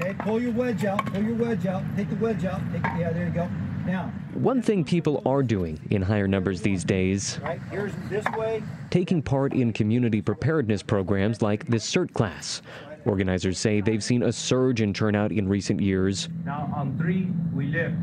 Okay, 0.01 0.15
pull 0.21 0.41
your 0.41 0.53
wedge 0.53 0.85
out, 0.85 1.05
pull 1.13 1.23
your 1.23 1.35
wedge 1.35 1.67
out, 1.67 1.83
take 1.95 2.09
the 2.09 2.17
wedge 2.17 2.45
out, 2.47 2.61
take 2.73 2.83
it, 2.85 2.99
yeah, 2.99 3.13
there 3.13 3.27
you 3.27 3.33
go. 3.33 3.49
Now. 3.87 4.13
One 4.35 4.63
thing 4.63 4.85
people 4.85 5.23
are 5.27 5.43
doing 5.43 5.79
in 5.91 6.01
higher 6.01 6.29
numbers 6.29 6.63
these 6.63 6.85
days 6.85 7.39
Right, 7.43 7.61
here's 7.71 7.93
this 8.09 8.25
way. 8.37 8.63
taking 8.91 9.21
part 9.23 9.53
in 9.53 9.73
community 9.73 10.23
preparedness 10.23 10.83
programs 10.83 11.43
like 11.43 11.67
this 11.67 11.91
CERT 11.91 12.13
class. 12.15 12.63
Organizers 13.05 13.59
say 13.59 13.81
they've 13.81 14.05
seen 14.05 14.23
a 14.23 14.33
surge 14.33 14.81
in 14.81 14.93
turnout 14.95 15.33
in 15.33 15.49
recent 15.49 15.81
years 15.81 16.29
Now 16.45 16.73
on 16.77 16.97
three, 16.99 17.29
we 17.55 17.67
live. 17.67 17.95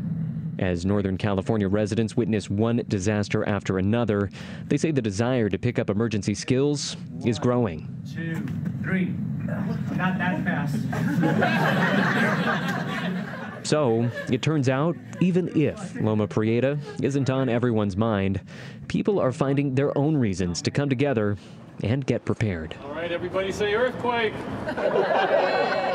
As 0.58 0.84
Northern 0.84 1.16
California 1.16 1.68
residents 1.68 2.16
witness 2.16 2.50
one 2.50 2.82
disaster 2.88 3.46
after 3.48 3.78
another. 3.78 4.30
They 4.66 4.76
say 4.76 4.90
the 4.90 5.02
desire 5.02 5.48
to 5.48 5.58
pick 5.58 5.78
up 5.78 5.90
emergency 5.90 6.34
skills 6.34 6.96
is 7.24 7.38
growing. 7.38 7.88
Two, 8.14 8.46
three. 8.82 9.14
Not 9.96 10.18
that 10.18 10.44
fast. 10.44 10.76
So, 13.64 14.10
it 14.30 14.40
turns 14.40 14.70
out, 14.70 14.96
even 15.20 15.48
if 15.54 16.00
Loma 16.00 16.26
Prieta 16.26 16.78
isn't 17.02 17.28
on 17.28 17.50
everyone's 17.50 17.98
mind, 17.98 18.40
people 18.86 19.18
are 19.18 19.30
finding 19.30 19.74
their 19.74 19.96
own 19.98 20.16
reasons 20.16 20.62
to 20.62 20.70
come 20.70 20.88
together 20.88 21.36
and 21.82 22.06
get 22.06 22.24
prepared. 22.24 22.76
All 22.82 22.94
right, 22.94 23.12
everybody 23.12 23.52
say 23.52 23.74
earthquake. 23.74 24.32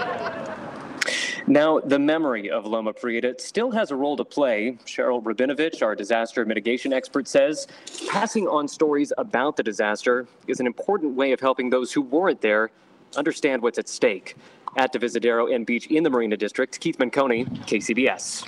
Now, 1.47 1.79
the 1.79 1.99
memory 1.99 2.49
of 2.49 2.65
Loma 2.65 2.93
Prieta 2.93 3.35
still 3.37 3.71
has 3.71 3.91
a 3.91 3.95
role 3.97 4.15
to 4.15 4.23
play. 4.23 4.77
Cheryl 4.85 5.21
Rabinovich, 5.21 5.81
our 5.81 5.93
disaster 5.93 6.45
mitigation 6.45 6.93
expert, 6.93 7.27
says 7.27 7.67
passing 8.09 8.47
on 8.47 8.67
stories 8.69 9.11
about 9.17 9.57
the 9.57 9.63
disaster 9.63 10.25
is 10.47 10.61
an 10.61 10.67
important 10.67 11.15
way 11.15 11.33
of 11.33 11.41
helping 11.41 11.69
those 11.69 11.91
who 11.91 12.01
weren't 12.01 12.39
there 12.39 12.71
understand 13.17 13.61
what's 13.61 13.77
at 13.77 13.89
stake. 13.89 14.35
At 14.77 14.93
Divisadero 14.93 15.53
and 15.53 15.65
Beach 15.65 15.87
in 15.87 16.03
the 16.03 16.09
Marina 16.09 16.37
District, 16.37 16.79
Keith 16.79 16.97
Menconi, 16.97 17.45
KCBS. 17.65 18.47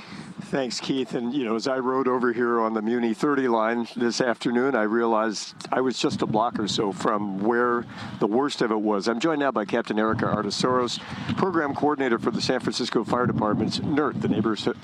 Thanks, 0.52 0.80
Keith. 0.80 1.16
And, 1.16 1.34
you 1.34 1.44
know, 1.44 1.56
as 1.56 1.68
I 1.68 1.80
rode 1.80 2.08
over 2.08 2.32
here 2.32 2.62
on 2.62 2.74
the 2.76 2.82
Muni 2.82 3.16
30 3.16 3.48
line 3.48 3.88
this 3.96 4.22
afternoon, 4.22 4.76
I 4.76 4.84
realized 4.84 5.56
I 5.72 5.82
was 5.82 5.98
just 5.98 6.22
a 6.22 6.28
block 6.28 6.60
or 6.60 6.68
so 6.68 6.92
from 6.92 7.40
where 7.40 7.84
the 8.20 8.28
worst 8.28 8.62
of 8.62 8.70
it 8.70 8.80
was. 8.80 9.08
I'm 9.08 9.20
joined 9.20 9.40
now 9.40 9.52
by 9.52 9.66
Captain 9.66 9.98
Erica 9.98 10.26
Arteseros, 10.26 11.00
Program 11.36 11.74
Coordinator 11.74 12.20
for 12.20 12.30
the 12.30 12.42
San 12.42 12.60
Francisco 12.60 13.04
Fire 13.04 13.26
Department's 13.26 13.80
NERT, 13.80 14.22
the 14.22 14.28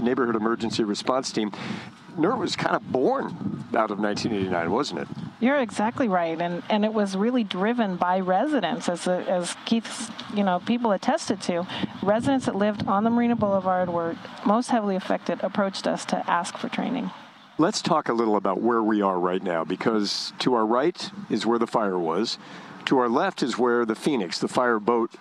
Neighborhood 0.03 0.35
Emergency 0.35 0.83
Response 0.83 1.31
Team. 1.31 1.51
NERT 2.17 2.39
was 2.39 2.55
kind 2.55 2.75
of 2.75 2.91
born 2.91 3.27
out 3.75 3.91
of 3.91 3.99
1989, 3.99 4.71
wasn't 4.71 5.01
it? 5.01 5.07
You're 5.41 5.59
exactly 5.59 6.07
right, 6.07 6.39
and 6.39 6.61
and 6.69 6.85
it 6.85 6.93
was 6.93 7.17
really 7.17 7.43
driven 7.43 7.95
by 7.95 8.19
residents, 8.19 8.87
as 8.87 9.07
as 9.07 9.55
Keith's 9.65 10.11
you 10.35 10.43
know 10.43 10.61
people 10.67 10.91
attested 10.91 11.41
to. 11.41 11.65
Residents 12.03 12.45
that 12.45 12.55
lived 12.55 12.85
on 12.87 13.03
the 13.03 13.09
Marina 13.09 13.35
Boulevard 13.35 13.89
were 13.89 14.15
most 14.45 14.69
heavily 14.69 14.95
affected. 14.95 15.39
Approached 15.41 15.87
us 15.87 16.05
to 16.05 16.29
ask 16.29 16.57
for 16.57 16.69
training. 16.69 17.09
Let's 17.57 17.81
talk 17.81 18.07
a 18.07 18.13
little 18.13 18.35
about 18.35 18.61
where 18.61 18.83
we 18.83 19.01
are 19.01 19.19
right 19.19 19.41
now, 19.41 19.63
because 19.63 20.31
to 20.39 20.53
our 20.53 20.65
right 20.65 21.09
is 21.31 21.43
where 21.45 21.57
the 21.57 21.67
fire 21.67 21.97
was. 21.97 22.37
To 22.91 22.99
our 22.99 23.07
left 23.07 23.41
is 23.41 23.57
where 23.57 23.85
the 23.85 23.95
Phoenix, 23.95 24.37
the 24.39 24.49
fire 24.49 24.77
boat, 24.77 25.11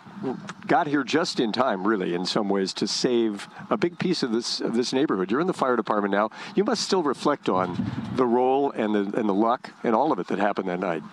got 0.66 0.88
here 0.88 1.04
just 1.04 1.38
in 1.38 1.52
time, 1.52 1.86
really, 1.86 2.14
in 2.14 2.26
some 2.26 2.48
ways, 2.48 2.72
to 2.72 2.88
save 2.88 3.46
a 3.70 3.76
big 3.76 3.96
piece 3.96 4.24
of 4.24 4.32
this 4.32 4.60
of 4.60 4.74
this 4.74 4.92
neighborhood. 4.92 5.30
You're 5.30 5.40
in 5.40 5.46
the 5.46 5.52
fire 5.52 5.76
department 5.76 6.10
now. 6.10 6.30
You 6.56 6.64
must 6.64 6.82
still 6.82 7.04
reflect 7.04 7.48
on 7.48 8.10
the 8.16 8.26
role 8.26 8.72
and 8.72 8.92
the 8.92 9.16
and 9.16 9.28
the 9.28 9.34
luck 9.34 9.70
and 9.84 9.94
all 9.94 10.10
of 10.10 10.18
it 10.18 10.26
that 10.26 10.40
happened 10.40 10.68
that 10.68 10.80
night. 10.80 11.04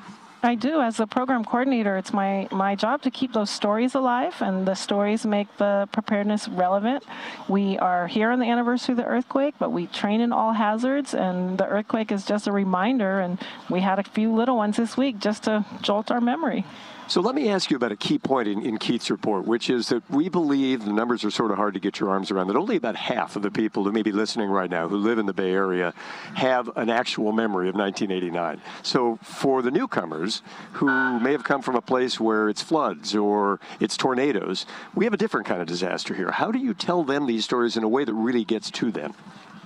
I 0.43 0.53
do. 0.55 0.81
As 0.81 0.99
a 0.99 1.07
program 1.07 1.43
coordinator, 1.43 1.97
it's 1.97 2.13
my, 2.13 2.47
my 2.51 2.75
job 2.75 3.01
to 3.03 3.11
keep 3.11 3.33
those 3.33 3.49
stories 3.49 3.95
alive, 3.95 4.35
and 4.39 4.67
the 4.67 4.75
stories 4.75 5.25
make 5.25 5.47
the 5.57 5.89
preparedness 5.91 6.47
relevant. 6.47 7.03
We 7.47 7.77
are 7.79 8.07
here 8.07 8.29
on 8.29 8.39
the 8.39 8.45
anniversary 8.45 8.93
of 8.93 8.97
the 8.97 9.05
earthquake, 9.05 9.55
but 9.57 9.71
we 9.71 9.87
train 9.87 10.21
in 10.21 10.31
all 10.31 10.53
hazards, 10.53 11.15
and 11.15 11.57
the 11.57 11.65
earthquake 11.65 12.11
is 12.11 12.25
just 12.25 12.45
a 12.45 12.51
reminder. 12.51 13.19
And 13.19 13.39
we 13.69 13.81
had 13.81 13.97
a 13.97 14.03
few 14.03 14.33
little 14.33 14.57
ones 14.57 14.77
this 14.77 14.95
week 14.95 15.19
just 15.19 15.43
to 15.43 15.65
jolt 15.81 16.11
our 16.11 16.21
memory. 16.21 16.65
So 17.09 17.21
let 17.21 17.35
me 17.35 17.47
ask 17.47 17.71
you 17.71 17.77
about 17.77 17.93
a 17.93 17.95
key 17.95 18.19
point 18.19 18.49
in, 18.49 18.65
in, 18.65 18.77
Keith's 18.77 19.09
report, 19.09 19.45
which 19.45 19.69
is 19.69 19.87
that 19.89 20.03
we 20.11 20.27
believe 20.27 20.83
the 20.83 20.91
numbers 20.91 21.23
are 21.23 21.31
sort 21.31 21.51
of 21.51 21.57
hard 21.57 21.73
to 21.75 21.79
get 21.79 22.01
your 22.01 22.09
arms 22.09 22.31
around, 22.31 22.47
that 22.47 22.57
only 22.57 22.75
about 22.75 22.97
half 22.97 23.37
of 23.37 23.43
the 23.43 23.49
people 23.49 23.85
who 23.85 23.93
may 23.93 24.01
be 24.01 24.11
listening 24.11 24.49
right 24.49 24.69
now 24.69 24.89
who 24.89 24.97
live 24.97 25.17
in 25.17 25.25
the 25.25 25.33
Bay 25.33 25.53
Area 25.53 25.93
have 26.33 26.69
an 26.75 26.89
actual 26.89 27.31
memory 27.31 27.69
of 27.69 27.75
1989. 27.75 28.61
So 28.83 29.19
for 29.23 29.61
the 29.61 29.71
newcomers 29.71 30.36
who 30.73 31.19
may 31.19 31.31
have 31.31 31.43
come 31.43 31.61
from 31.61 31.75
a 31.75 31.81
place 31.81 32.19
where 32.19 32.49
it's 32.49 32.61
floods 32.61 33.15
or 33.15 33.59
it's 33.79 33.97
tornadoes, 33.97 34.65
we 34.95 35.05
have 35.05 35.13
a 35.13 35.17
different 35.17 35.45
kind 35.45 35.61
of 35.61 35.67
disaster 35.67 36.13
here. 36.13 36.31
How 36.31 36.51
do 36.51 36.59
you 36.59 36.73
tell 36.73 37.03
them 37.03 37.25
these 37.25 37.45
stories 37.45 37.77
in 37.77 37.83
a 37.83 37.89
way 37.89 38.03
that 38.03 38.13
really 38.13 38.43
gets 38.43 38.71
to 38.71 38.91
them? 38.91 39.13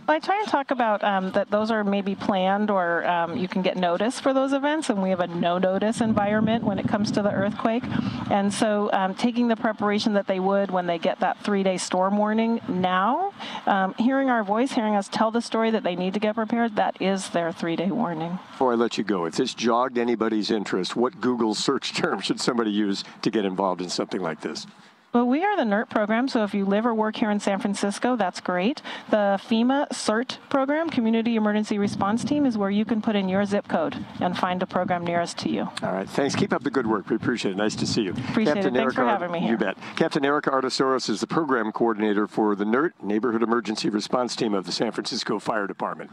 I 0.07 0.19
try 0.19 0.39
and 0.39 0.47
talk 0.47 0.71
about 0.71 1.03
um, 1.03 1.31
that 1.31 1.49
those 1.51 1.71
are 1.71 1.83
maybe 1.83 2.15
planned 2.15 2.69
or 2.69 3.07
um, 3.07 3.37
you 3.37 3.47
can 3.47 3.61
get 3.61 3.77
notice 3.77 4.19
for 4.19 4.33
those 4.33 4.51
events, 4.51 4.89
and 4.89 5.01
we 5.01 5.09
have 5.09 5.19
a 5.19 5.27
no 5.27 5.57
notice 5.57 6.01
environment 6.01 6.63
when 6.63 6.79
it 6.79 6.87
comes 6.87 7.11
to 7.11 7.21
the 7.21 7.31
earthquake. 7.31 7.83
And 8.29 8.53
so, 8.53 8.89
um, 8.91 9.15
taking 9.15 9.47
the 9.47 9.55
preparation 9.55 10.13
that 10.13 10.27
they 10.27 10.39
would 10.39 10.71
when 10.71 10.87
they 10.87 10.97
get 10.97 11.19
that 11.19 11.37
three 11.43 11.63
day 11.63 11.77
storm 11.77 12.17
warning 12.17 12.59
now, 12.67 13.33
um, 13.65 13.93
hearing 13.95 14.29
our 14.29 14.43
voice, 14.43 14.71
hearing 14.71 14.95
us 14.95 15.07
tell 15.07 15.31
the 15.31 15.41
story 15.41 15.71
that 15.71 15.83
they 15.83 15.95
need 15.95 16.13
to 16.15 16.19
get 16.19 16.35
prepared, 16.35 16.75
that 16.75 17.01
is 17.01 17.29
their 17.29 17.51
three 17.51 17.75
day 17.75 17.91
warning. 17.91 18.39
Before 18.51 18.73
I 18.73 18.75
let 18.75 18.97
you 18.97 19.03
go, 19.03 19.25
if 19.25 19.35
this 19.35 19.53
jogged 19.53 19.97
anybody's 19.97 20.51
interest, 20.51 20.95
what 20.95 21.21
Google 21.21 21.53
search 21.55 21.93
term 21.95 22.21
should 22.21 22.41
somebody 22.41 22.71
use 22.71 23.03
to 23.21 23.31
get 23.31 23.45
involved 23.45 23.81
in 23.81 23.89
something 23.89 24.21
like 24.21 24.41
this? 24.41 24.65
Well, 25.13 25.27
we 25.27 25.43
are 25.43 25.57
the 25.57 25.63
NERT 25.63 25.89
program, 25.89 26.29
so 26.29 26.45
if 26.45 26.53
you 26.53 26.63
live 26.63 26.85
or 26.85 26.93
work 26.93 27.17
here 27.17 27.29
in 27.29 27.41
San 27.41 27.59
Francisco, 27.59 28.15
that's 28.15 28.39
great. 28.39 28.81
The 29.09 29.37
FEMA 29.43 29.89
CERT 29.89 30.37
program, 30.47 30.89
Community 30.89 31.35
Emergency 31.35 31.77
Response 31.77 32.23
Team, 32.23 32.45
is 32.45 32.57
where 32.57 32.69
you 32.69 32.85
can 32.85 33.01
put 33.01 33.17
in 33.17 33.27
your 33.27 33.43
zip 33.43 33.67
code 33.67 34.05
and 34.21 34.37
find 34.37 34.63
a 34.63 34.65
program 34.65 35.03
nearest 35.03 35.37
to 35.39 35.49
you. 35.49 35.69
All 35.83 35.91
right, 35.91 36.07
thanks. 36.07 36.33
Keep 36.33 36.53
up 36.53 36.63
the 36.63 36.71
good 36.71 36.87
work. 36.87 37.09
We 37.09 37.17
appreciate 37.17 37.51
it. 37.51 37.57
Nice 37.57 37.75
to 37.75 37.85
see 37.85 38.03
you. 38.03 38.11
Appreciate 38.11 38.53
Captain 38.53 38.73
it. 38.73 38.79
Thanks 38.79 38.79
Erica, 38.79 38.95
for 38.95 39.05
having 39.05 39.31
me 39.31 39.39
here. 39.41 39.51
You 39.51 39.57
bet. 39.57 39.77
Captain 39.97 40.23
Erica 40.23 40.49
Arteseros 40.49 41.09
is 41.09 41.19
the 41.19 41.27
program 41.27 41.73
coordinator 41.73 42.25
for 42.25 42.55
the 42.55 42.65
NERT, 42.65 42.93
Neighborhood 43.03 43.43
Emergency 43.43 43.89
Response 43.89 44.33
Team 44.37 44.53
of 44.53 44.65
the 44.65 44.71
San 44.71 44.93
Francisco 44.93 45.39
Fire 45.39 45.67
Department. 45.67 46.09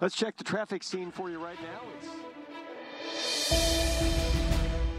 Let's 0.00 0.16
check 0.16 0.36
the 0.36 0.44
traffic 0.44 0.82
scene 0.82 1.12
for 1.12 1.30
you 1.30 1.38
right 1.38 1.58
now. 1.62 1.82
It's... 2.00 2.08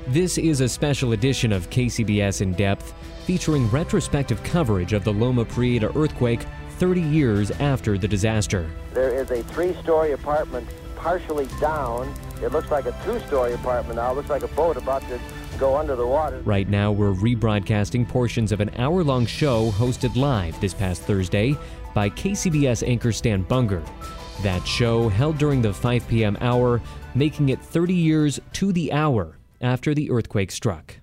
This 0.08 0.38
is 0.38 0.62
a 0.62 0.67
special 0.67 1.12
edition 1.13 1.51
of 1.53 1.70
KCBS 1.70 2.41
In 2.41 2.53
Depth 2.53 2.93
featuring 3.32 3.70
retrospective 3.70 4.44
coverage 4.44 4.92
of 4.92 5.06
the 5.06 5.14
Loma 5.14 5.46
Prieta 5.46 5.90
earthquake 5.98 6.42
30 6.80 7.00
years 7.00 7.50
after 7.62 7.98
the 7.98 8.06
disaster. 8.06 8.70
There 8.94 9.16
is 9.16 9.32
a 9.32 9.42
three-story 9.44 10.12
apartment 10.12 10.68
partially 10.98 11.48
down. 11.62 12.14
It 12.44 12.52
looks 12.52 12.70
like 12.70 12.88
a 12.88 13.02
two-story 13.06 13.54
apartment 13.54 13.96
now. 13.96 14.12
It 14.12 14.16
looks 14.16 14.30
like 14.30 14.44
a 14.44 14.50
boat 14.50 14.76
about 14.76 15.02
to 15.04 15.18
go 15.58 15.78
under 15.78 15.96
the 15.96 16.06
water. 16.06 16.42
Right 16.42 16.68
now, 16.68 16.92
we're 16.92 17.14
rebroadcasting 17.14 18.06
portions 18.06 18.52
of 18.52 18.60
an 18.60 18.70
hour 18.76 19.02
long 19.02 19.26
show 19.26 19.72
hosted 19.72 20.18
live 20.18 20.60
this 20.60 20.74
past 20.74 21.04
Thursday 21.04 21.56
by 21.94 22.10
KCBS 22.10 22.86
anchor 22.86 23.14
Stan 23.14 23.44
Bunger. 23.44 23.82
That 24.42 24.68
show 24.68 25.08
held 25.08 25.38
during 25.38 25.62
the 25.62 25.74
5 25.74 26.06
p.m. 26.10 26.38
hour, 26.42 26.82
making 27.16 27.48
it 27.48 27.62
30 27.62 27.94
years 27.94 28.42
to 28.52 28.74
the 28.74 28.92
hour 28.92 29.38
after 29.62 29.94
the 29.94 30.12
earthquake 30.12 30.52
struck. 30.52 30.98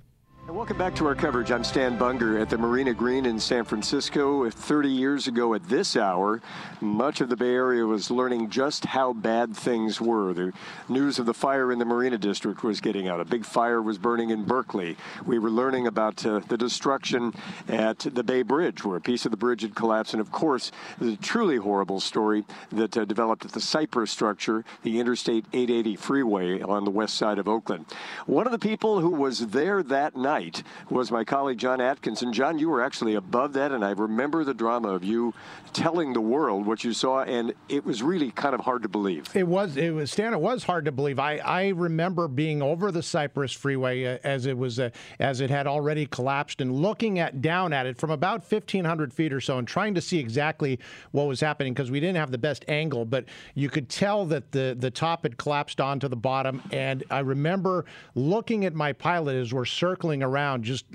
Welcome 0.59 0.77
back 0.77 0.97
to 0.97 1.07
our 1.07 1.15
coverage. 1.15 1.53
I'm 1.53 1.63
Stan 1.63 1.97
Bunger 1.97 2.37
at 2.37 2.51
the 2.51 2.59
Marina 2.59 2.93
Green 2.93 3.27
in 3.27 3.39
San 3.39 3.63
Francisco. 3.63 4.51
30 4.51 4.89
years 4.89 5.29
ago 5.29 5.55
at 5.55 5.63
this 5.69 5.97
hour, 5.97 6.43
much 6.81 7.21
of 7.21 7.29
the 7.29 7.37
Bay 7.37 7.55
Area 7.55 7.87
was 7.87 8.11
learning 8.11 8.51
just 8.51 8.85
how 8.85 9.13
bad 9.13 9.57
things 9.57 10.01
were. 10.01 10.35
The 10.35 10.53
news 10.89 11.21
of 11.21 11.27
the 11.27 11.33
fire 11.33 11.71
in 11.71 11.79
the 11.79 11.85
Marina 11.85 12.19
District 12.19 12.65
was 12.65 12.81
getting 12.81 13.07
out. 13.07 13.21
A 13.21 13.25
big 13.25 13.45
fire 13.45 13.81
was 13.81 13.99
burning 13.99 14.31
in 14.31 14.47
Berkeley. 14.47 14.97
We 15.25 15.39
were 15.39 15.49
learning 15.49 15.87
about 15.87 16.27
uh, 16.27 16.41
the 16.41 16.59
destruction 16.59 17.35
at 17.69 18.01
the 18.01 18.25
Bay 18.25 18.43
Bridge, 18.43 18.85
where 18.85 18.97
a 18.97 19.01
piece 19.01 19.25
of 19.25 19.31
the 19.31 19.37
bridge 19.37 19.63
had 19.63 19.77
collapsed. 19.77 20.13
And 20.13 20.21
of 20.21 20.33
course, 20.33 20.73
the 20.99 21.15
truly 21.19 21.59
horrible 21.59 22.01
story 22.01 22.45
that 22.73 22.97
uh, 22.97 23.05
developed 23.05 23.45
at 23.45 23.53
the 23.53 23.61
Cypress 23.61 24.11
structure, 24.11 24.65
the 24.83 24.99
Interstate 24.99 25.45
880 25.53 25.95
freeway 25.95 26.61
on 26.63 26.85
the 26.85 26.91
west 26.91 27.15
side 27.15 27.39
of 27.39 27.47
Oakland. 27.47 27.87
One 28.27 28.47
of 28.47 28.51
the 28.51 28.59
people 28.59 28.99
who 28.99 29.11
was 29.11 29.47
there 29.47 29.85
that 29.85 30.17
night 30.17 30.48
was 30.91 31.11
my 31.11 31.25
colleague 31.25 31.59
John 31.59 31.81
Atkinson. 31.81 32.33
John, 32.33 32.59
you 32.59 32.69
were 32.69 32.83
actually 32.83 33.15
above 33.15 33.53
that, 33.55 33.73
and 33.73 33.85
I 33.85 33.91
remember 33.91 34.45
the 34.45 34.55
drama 34.55 34.89
of 34.89 35.05
you 35.05 35.35
telling 35.73 36.13
the 36.13 36.21
world 36.21 36.67
what 36.67 36.85
you 36.85 36.93
saw, 36.93 37.23
and 37.23 37.55
it 37.69 37.85
was 37.85 38.03
really 38.03 38.31
kind 38.31 38.55
of 38.55 38.61
hard 38.61 38.83
to 38.83 38.89
believe. 38.89 39.25
It 39.35 39.47
was, 39.47 39.77
it 39.77 39.91
was, 39.91 40.11
Stan. 40.11 40.33
It 40.33 40.41
was 40.41 40.65
hard 40.65 40.85
to 40.87 40.93
believe. 40.93 41.19
I, 41.19 41.39
I 41.39 41.69
remember 41.69 42.29
being 42.29 42.63
over 42.63 42.91
the 42.91 43.03
Cypress 43.03 43.53
Freeway 43.53 44.05
uh, 44.05 44.19
as 44.25 44.47
it 44.47 44.57
was, 44.57 44.79
uh, 44.79 44.91
as 45.19 45.41
it 45.41 45.51
had 45.51 45.67
already 45.67 46.07
collapsed, 46.07 46.61
and 46.61 46.75
looking 46.75 47.19
at 47.19 47.43
down 47.43 47.73
at 47.73 47.87
it 47.87 47.99
from 47.99 48.11
about 48.11 48.51
1,500 48.51 49.13
feet 49.13 49.33
or 49.33 49.41
so, 49.41 49.59
and 49.59 49.69
trying 49.69 49.95
to 49.95 50.01
see 50.01 50.19
exactly 50.19 50.79
what 51.13 51.27
was 51.27 51.41
happening 51.41 51.75
because 51.75 51.91
we 51.91 52.01
didn't 52.01 52.17
have 52.17 52.31
the 52.31 52.39
best 52.39 52.65
angle, 52.69 53.05
but 53.05 53.25
you 53.55 53.69
could 53.69 53.89
tell 53.89 54.25
that 54.27 54.53
the 54.53 54.77
the 54.79 54.91
top 54.91 55.23
had 55.23 55.37
collapsed 55.37 55.81
onto 55.81 56.09
the 56.09 56.17
bottom, 56.17 56.63
and 56.73 57.05
I 57.11 57.21
remember 57.21 57.85
looking 58.15 58.65
at 58.65 58.75
my 58.75 58.93
pilot 58.93 59.37
as 59.37 59.53
we're 59.53 59.65
circling 59.65 60.23
around, 60.23 60.38
just 60.59 60.87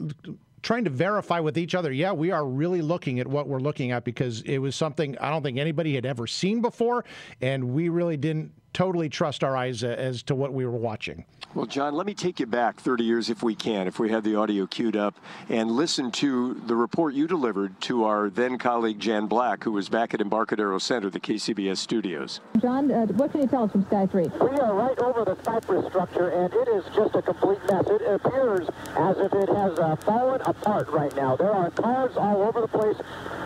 trying 0.61 0.85
to 0.85 0.89
verify 0.89 1.39
with 1.39 1.57
each 1.57 1.75
other, 1.75 1.91
yeah, 1.91 2.11
we 2.11 2.31
are 2.31 2.45
really 2.45 2.81
looking 2.81 3.19
at 3.19 3.27
what 3.27 3.47
we're 3.47 3.59
looking 3.59 3.91
at 3.91 4.03
because 4.03 4.41
it 4.41 4.57
was 4.57 4.75
something 4.75 5.17
I 5.19 5.29
don't 5.29 5.43
think 5.43 5.57
anybody 5.57 5.93
had 5.93 6.05
ever 6.05 6.25
seen 6.25 6.61
before, 6.61 7.05
and 7.41 7.73
we 7.73 7.89
really 7.89 8.17
didn't 8.17 8.51
totally 8.73 9.09
trust 9.09 9.43
our 9.43 9.55
eyes 9.55 9.83
as 9.83 10.23
to 10.23 10.35
what 10.35 10.53
we 10.53 10.65
were 10.65 10.71
watching. 10.71 11.25
Well, 11.53 11.67
John, 11.67 11.93
let 11.93 12.07
me 12.07 12.15
take 12.15 12.39
you 12.39 12.47
back 12.47 12.79
30 12.79 13.03
years 13.03 13.29
if 13.29 13.43
we 13.43 13.53
can, 13.53 13.87
if 13.87 13.99
we 13.99 14.09
have 14.09 14.23
the 14.23 14.35
audio 14.35 14.65
queued 14.65 14.97
up, 14.97 15.13
and 15.49 15.69
listen 15.69 16.09
to 16.13 16.55
the 16.65 16.75
report 16.75 17.13
you 17.13 17.27
delivered 17.27 17.79
to 17.81 18.05
our 18.05 18.31
then 18.31 18.57
colleague 18.57 18.99
Jan 18.99 19.27
Black, 19.27 19.63
who 19.63 19.71
was 19.71 19.87
back 19.87 20.15
at 20.15 20.21
Embarcadero 20.21 20.79
Center, 20.79 21.11
the 21.11 21.19
KCBS 21.19 21.77
studios. 21.77 22.39
John, 22.59 22.91
uh, 22.91 23.05
what 23.05 23.31
can 23.31 23.41
you 23.41 23.47
tell 23.47 23.65
us 23.65 23.71
from 23.71 23.85
Sky 23.85 24.07
3? 24.07 24.23
We 24.41 24.57
are 24.57 24.73
right 24.73 24.97
over 24.97 25.23
the 25.23 25.37
Cypress 25.43 25.85
structure, 25.89 26.29
and 26.29 26.51
it 26.51 26.67
is 26.69 26.85
just 26.95 27.13
a 27.13 27.21
complete 27.21 27.59
mess. 27.69 27.85
It 27.85 28.01
appears 28.01 28.67
as 28.97 29.17
if 29.19 29.31
it 29.33 29.49
has 29.49 29.77
uh, 29.77 29.95
fallen 29.97 30.41
apart 30.41 30.89
right 30.89 31.15
now. 31.15 31.35
There 31.35 31.51
are 31.51 31.69
cars 31.69 32.17
all 32.17 32.41
over 32.41 32.61
the 32.61 32.67
place, 32.67 32.97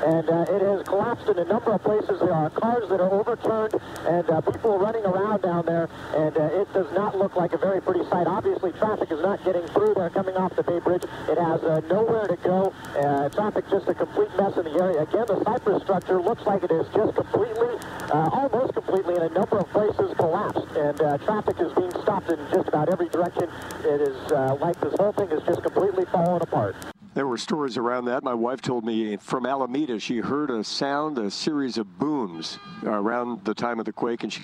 and 0.06 0.30
uh, 0.30 0.46
it 0.48 0.62
has 0.62 0.88
collapsed 0.88 1.28
in 1.28 1.40
a 1.40 1.46
number 1.46 1.74
of 1.74 1.84
places. 1.84 2.22
There 2.22 2.32
are 2.32 2.50
cars 2.52 2.88
that 2.88 3.02
are 3.02 3.12
overturned, 3.12 3.76
and 4.08 4.30
uh, 4.30 4.40
people 4.40 4.80
running 4.80 5.04
around 5.04 5.17
around 5.18 5.42
down 5.42 5.66
there, 5.66 5.90
and 6.16 6.38
uh, 6.38 6.62
it 6.62 6.72
does 6.74 6.92
not 6.94 7.18
look 7.18 7.36
like 7.36 7.54
a 7.54 7.58
very 7.58 7.82
pretty 7.82 8.04
sight. 8.10 8.28
Obviously, 8.28 8.72
traffic 8.74 9.12
is 9.12 9.22
not 9.22 9.44
getting 9.44 9.66
through 9.68 9.94
there 9.96 10.10
coming 10.10 10.36
off 10.36 10.56
the 10.56 10.64
Bay 10.64 10.80
Bridge. 10.80 11.04
It 11.30 11.38
has 11.38 11.62
uh, 11.64 11.82
nowhere 11.90 12.28
to 12.28 12.36
go. 12.38 12.74
Uh, 12.98 13.30
traffic 13.30 13.66
just 13.70 13.88
a 13.88 13.94
complete 13.94 14.30
mess 14.38 14.56
in 14.58 14.66
the 14.66 14.80
area. 14.80 15.02
Again, 15.02 15.26
the 15.28 15.44
Cypress 15.44 15.84
structure 15.84 16.22
looks 16.22 16.46
like 16.46 16.64
it 16.64 16.72
is 16.72 16.88
just 16.94 17.16
completely, 17.16 17.76
uh, 18.14 18.30
almost 18.32 18.74
completely, 18.74 19.16
in 19.16 19.24
a 19.24 19.30
number 19.30 19.58
of 19.58 19.68
places 19.70 20.14
collapsed, 20.18 20.68
and 20.76 21.02
uh, 21.02 21.18
traffic 21.20 21.60
is 21.60 21.72
being 21.74 21.92
stopped 22.04 22.30
in 22.30 22.40
just 22.52 22.68
about 22.68 22.90
every 22.90 23.10
direction. 23.10 23.50
It 23.84 24.02
is 24.02 24.32
uh, 24.32 24.58
like 24.60 24.80
this 24.82 24.94
whole 25.00 25.14
thing 25.14 25.30
is 25.32 25.44
just 25.44 25.64
completely 25.64 26.06
falling 26.06 26.42
apart. 26.42 26.76
There 27.14 27.26
were 27.26 27.38
stories 27.38 27.78
around 27.78 28.06
that. 28.06 28.24
My 28.24 28.36
wife 28.36 28.62
told 28.62 28.86
me 28.86 29.18
from 29.18 29.48
Alameda 29.48 30.00
she 30.00 30.20
heard 30.20 30.52
a 30.52 30.64
sound, 30.64 31.18
a 31.18 31.32
series 31.32 31.80
of 31.80 31.98
booms 31.98 32.60
around 32.84 33.44
the 33.44 33.56
time 33.56 33.80
of 33.80 33.86
the 33.86 33.92
quake, 33.92 34.22
and 34.22 34.32
she 34.32 34.42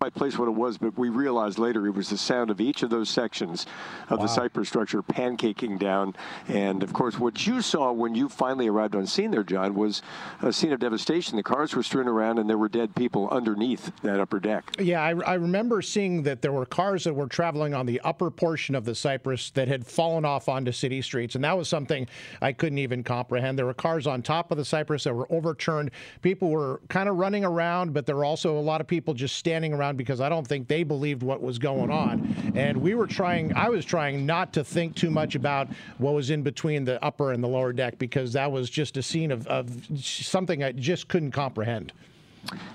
quite 0.00 0.14
place 0.14 0.38
what 0.38 0.48
it 0.48 0.54
was, 0.54 0.76
but 0.76 0.96
we 0.98 1.08
realized 1.08 1.58
later 1.58 1.86
it 1.86 1.90
was 1.90 2.10
the 2.10 2.18
sound 2.18 2.50
of 2.50 2.60
each 2.60 2.82
of 2.82 2.90
those 2.90 3.08
sections 3.08 3.66
of 4.10 4.18
wow. 4.18 4.26
the 4.26 4.28
Cypress 4.28 4.68
structure 4.68 5.02
pancaking 5.02 5.78
down. 5.78 6.14
And 6.48 6.82
of 6.82 6.92
course, 6.92 7.18
what 7.18 7.46
you 7.46 7.62
saw 7.62 7.92
when 7.92 8.14
you 8.14 8.28
finally 8.28 8.68
arrived 8.68 8.94
on 8.94 9.06
scene 9.06 9.30
there, 9.30 9.42
John, 9.42 9.74
was 9.74 10.02
a 10.42 10.52
scene 10.52 10.72
of 10.72 10.80
devastation. 10.80 11.36
The 11.36 11.42
cars 11.42 11.74
were 11.74 11.82
strewn 11.82 12.08
around 12.08 12.38
and 12.38 12.48
there 12.48 12.58
were 12.58 12.68
dead 12.68 12.94
people 12.94 13.28
underneath 13.30 13.90
that 14.02 14.20
upper 14.20 14.38
deck. 14.38 14.76
Yeah, 14.78 15.02
I, 15.02 15.10
I 15.10 15.34
remember 15.34 15.80
seeing 15.80 16.22
that 16.24 16.42
there 16.42 16.52
were 16.52 16.66
cars 16.66 17.04
that 17.04 17.14
were 17.14 17.26
traveling 17.26 17.72
on 17.72 17.86
the 17.86 18.00
upper 18.02 18.30
portion 18.30 18.74
of 18.74 18.84
the 18.84 18.94
Cypress 18.94 19.50
that 19.50 19.66
had 19.66 19.86
fallen 19.86 20.24
off 20.24 20.48
onto 20.48 20.72
city 20.72 21.00
streets. 21.00 21.34
And 21.34 21.44
that 21.44 21.56
was 21.56 21.68
something 21.68 22.06
I 22.42 22.52
couldn't 22.52 22.78
even 22.78 23.02
comprehend. 23.02 23.58
There 23.58 23.66
were 23.66 23.74
cars 23.74 24.06
on 24.06 24.22
top 24.22 24.50
of 24.50 24.58
the 24.58 24.64
Cypress 24.64 25.04
that 25.04 25.14
were 25.14 25.30
overturned. 25.32 25.90
People 26.20 26.50
were 26.50 26.80
kind 26.88 27.08
of 27.08 27.16
running 27.16 27.44
around, 27.44 27.94
but 27.94 28.04
there 28.04 28.16
were 28.16 28.24
also 28.24 28.58
a 28.58 28.60
lot 28.60 28.80
of 28.80 28.86
people 28.86 29.14
just 29.14 29.36
standing 29.36 29.72
around 29.72 29.95
because 29.96 30.20
I 30.20 30.28
don't 30.28 30.46
think 30.46 30.68
they 30.68 30.82
believed 30.82 31.22
what 31.22 31.42
was 31.42 31.58
going 31.58 31.90
on. 31.90 32.52
And 32.54 32.76
we 32.76 32.94
were 32.94 33.06
trying, 33.06 33.54
I 33.54 33.68
was 33.68 33.84
trying 33.84 34.26
not 34.26 34.52
to 34.54 34.64
think 34.64 34.94
too 34.94 35.10
much 35.10 35.34
about 35.34 35.68
what 35.98 36.14
was 36.14 36.30
in 36.30 36.42
between 36.42 36.84
the 36.84 37.02
upper 37.04 37.32
and 37.32 37.42
the 37.42 37.48
lower 37.48 37.72
deck 37.72 37.98
because 37.98 38.32
that 38.34 38.50
was 38.50 38.70
just 38.70 38.96
a 38.96 39.02
scene 39.02 39.30
of, 39.30 39.46
of 39.46 39.70
something 39.98 40.62
I 40.62 40.72
just 40.72 41.08
couldn't 41.08 41.32
comprehend. 41.32 41.92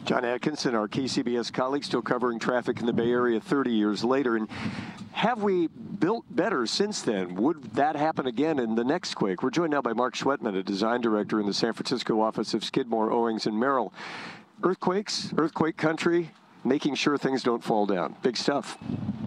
John 0.06 0.26
Atkinson, 0.26 0.76
our 0.76 0.88
KCBS 0.88 1.54
colleague, 1.54 1.84
still 1.84 2.02
covering 2.02 2.40
traffic 2.40 2.80
in 2.80 2.86
the 2.86 2.94
Bay 2.94 3.10
Area 3.10 3.40
30 3.40 3.72
years 3.72 4.04
later. 4.04 4.36
And 4.36 4.50
have 5.14 5.44
we 5.44 5.68
built 5.68 6.26
better 6.30 6.66
since 6.66 7.02
then? 7.02 7.36
Would 7.36 7.76
that 7.76 7.96
happen 7.96 8.28
again 8.28 8.60
in 8.60 8.76
the 8.76 8.84
next 8.84 9.14
quake? 9.16 9.44
We're 9.44 9.50
joined 9.50 9.72
now 9.72 9.82
by 9.82 9.94
Mark 9.94 10.16
Schwettmann, 10.16 10.58
a 10.58 10.64
design 10.64 11.02
director 11.02 11.40
in 11.40 11.46
the 11.46 11.54
San 11.54 11.74
Francisco 11.74 12.20
office 12.20 12.54
of 12.54 12.64
Skidmore, 12.64 13.12
Owings, 13.12 13.46
and 13.46 13.58
Merrill. 13.58 13.94
Earthquakes, 14.64 15.34
earthquake 15.38 15.78
country, 15.78 16.32
making 16.64 16.96
sure 16.96 17.18
things 17.18 17.44
don't 17.44 17.64
fall 17.64 17.86
down. 17.86 18.16
Big 18.22 18.38
stuff. 18.38 18.78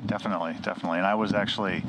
Definitely, 0.07 0.57
definitely. 0.62 0.99
And 0.99 1.07
I 1.07 1.14
was 1.14 1.33
actually 1.33 1.83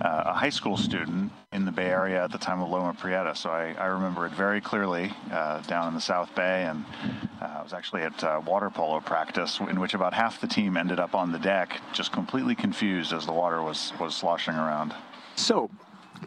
uh, 0.00 0.24
a 0.26 0.32
high 0.32 0.50
school 0.50 0.76
student 0.76 1.30
in 1.52 1.64
the 1.64 1.72
Bay 1.72 1.86
Area 1.86 2.24
at 2.24 2.32
the 2.32 2.38
time 2.38 2.60
of 2.60 2.70
Loma 2.70 2.94
Prieta, 2.94 3.34
so 3.34 3.50
I, 3.50 3.74
I 3.78 3.86
remember 3.86 4.26
it 4.26 4.32
very 4.32 4.60
clearly 4.60 5.12
uh, 5.30 5.60
down 5.62 5.88
in 5.88 5.94
the 5.94 6.00
South 6.00 6.34
Bay. 6.34 6.64
And 6.64 6.84
uh, 7.40 7.58
I 7.58 7.62
was 7.62 7.72
actually 7.72 8.02
at 8.02 8.24
uh, 8.24 8.40
water 8.46 8.70
polo 8.70 9.00
practice, 9.00 9.60
in 9.60 9.78
which 9.78 9.94
about 9.94 10.14
half 10.14 10.40
the 10.40 10.46
team 10.46 10.76
ended 10.76 11.00
up 11.00 11.14
on 11.14 11.32
the 11.32 11.38
deck, 11.38 11.80
just 11.92 12.12
completely 12.12 12.54
confused 12.54 13.12
as 13.12 13.26
the 13.26 13.32
water 13.32 13.62
was 13.62 13.92
was 14.00 14.14
sloshing 14.14 14.54
around. 14.54 14.94
So, 15.36 15.70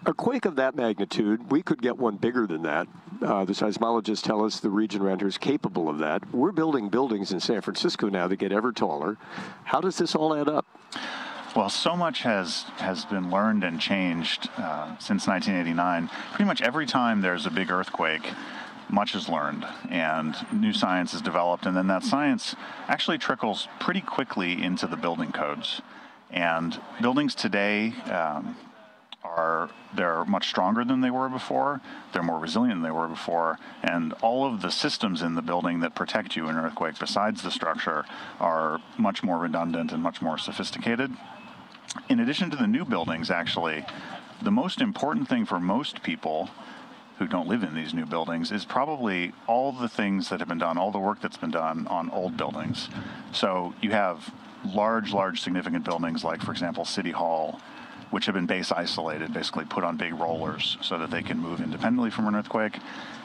a 0.05 0.13
quake 0.13 0.45
of 0.45 0.55
that 0.57 0.75
magnitude, 0.75 1.51
we 1.51 1.62
could 1.62 1.81
get 1.81 1.97
one 1.97 2.17
bigger 2.17 2.45
than 2.45 2.63
that. 2.63 2.88
Uh, 3.21 3.45
the 3.45 3.53
seismologists 3.53 4.21
tell 4.21 4.43
us 4.43 4.59
the 4.59 4.69
region 4.69 5.01
around 5.01 5.19
here 5.19 5.27
is 5.27 5.38
capable 5.38 5.88
of 5.88 6.00
that. 6.00 6.33
We're 6.33 6.51
building 6.51 6.89
buildings 6.89 7.31
in 7.31 7.39
San 7.39 7.62
Francisco 7.62 8.09
now 8.09 8.27
that 8.27 8.38
get 8.38 8.51
ever 8.51 8.71
taller. 8.71 9.17
How 9.63 9.79
does 9.81 9.97
this 9.97 10.15
all 10.15 10.35
add 10.35 10.50
up? 10.50 10.65
Well, 11.55 11.69
so 11.69 11.95
much 11.95 12.23
has 12.23 12.63
has 12.77 13.05
been 13.05 13.29
learned 13.29 13.63
and 13.63 13.79
changed 13.79 14.50
uh, 14.57 14.98
since 14.98 15.27
1989. 15.27 16.09
Pretty 16.31 16.46
much 16.46 16.63
every 16.63 16.87
time 16.87 17.22
there's 17.22 17.46
a 17.46 17.51
big 17.51 17.70
earthquake, 17.70 18.27
much 18.89 19.13
is 19.13 19.29
learned 19.29 19.65
and 19.89 20.35
new 20.51 20.74
science 20.74 21.13
is 21.13 21.22
developed, 21.22 21.68
and 21.68 21.77
then 21.77 21.87
that 21.87 22.03
science 22.03 22.55
actually 22.87 23.20
trickles 23.20 23.68
pretty 23.79 24.01
quickly 24.01 24.63
into 24.63 24.87
the 24.87 24.98
building 24.98 25.31
codes. 25.31 25.81
And 26.31 26.79
buildings 27.00 27.35
today. 27.35 27.94
Um, 28.11 28.55
are 29.24 29.70
they're 29.96 30.25
much 30.25 30.50
stronger 30.50 30.83
than 30.83 31.01
they 31.01 31.12
were 31.12 31.29
before. 31.29 31.81
They're 32.12 32.24
more 32.24 32.40
resilient 32.40 32.77
than 32.77 32.83
they 32.83 32.92
were 32.92 33.07
before, 33.07 33.57
and 33.81 34.14
all 34.22 34.46
of 34.46 34.62
the 34.62 34.72
systems 34.72 35.22
in 35.22 35.36
the 35.36 35.42
building 35.42 35.79
that 35.79 35.96
protect 35.96 36.36
you 36.36 36.50
in 36.50 36.57
an 36.57 36.66
earthquake, 36.66 37.00
besides 37.00 37.42
the 37.42 37.51
structure, 37.51 38.05
are 38.40 38.81
much 38.98 39.24
more 39.24 39.38
redundant 39.38 39.92
and 39.92 40.03
much 40.03 40.22
more 40.22 40.38
sophisticated. 40.38 41.12
In 42.09 42.20
addition 42.20 42.50
to 42.50 42.57
the 42.57 42.68
new 42.68 42.86
buildings, 42.86 43.29
actually, 43.29 43.86
the 44.42 44.51
most 44.51 44.81
important 44.81 45.29
thing 45.29 45.46
for 45.46 45.59
most 45.59 46.03
people 46.03 46.50
who 47.20 47.27
don't 47.27 47.48
live 47.48 47.64
in 47.64 47.75
these 47.75 47.94
new 47.94 48.05
buildings 48.05 48.51
is 48.51 48.66
probably 48.66 49.31
all 49.48 49.72
the 49.72 49.88
things 49.88 50.29
that 50.29 50.40
have 50.40 50.50
been 50.50 50.57
done, 50.57 50.77
all 50.77 50.92
the 50.92 51.00
work 51.00 51.22
that's 51.22 51.38
been 51.38 51.51
done 51.51 51.88
on 51.88 52.09
old 52.09 52.36
buildings. 52.36 52.90
So 53.31 53.74
you 53.81 53.92
have 53.92 54.33
large, 54.66 55.14
large, 55.14 55.42
significant 55.42 55.86
buildings 55.86 56.24
like, 56.24 56.42
for 56.42 56.51
example, 56.51 56.86
City 56.86 57.12
Hall 57.12 57.59
which 58.13 58.27
have 58.27 58.35
been 58.35 58.45
base 58.45 58.71
isolated, 58.71 59.33
basically 59.33 59.65
put 59.65 59.83
on 59.83 59.97
big 59.97 60.13
rollers 60.13 60.77
so 60.81 60.99
that 60.99 61.09
they 61.09 61.23
can 61.23 61.39
move 61.39 61.59
independently 61.59 62.11
from 62.11 62.27
an 62.27 62.35
earthquake. 62.35 62.77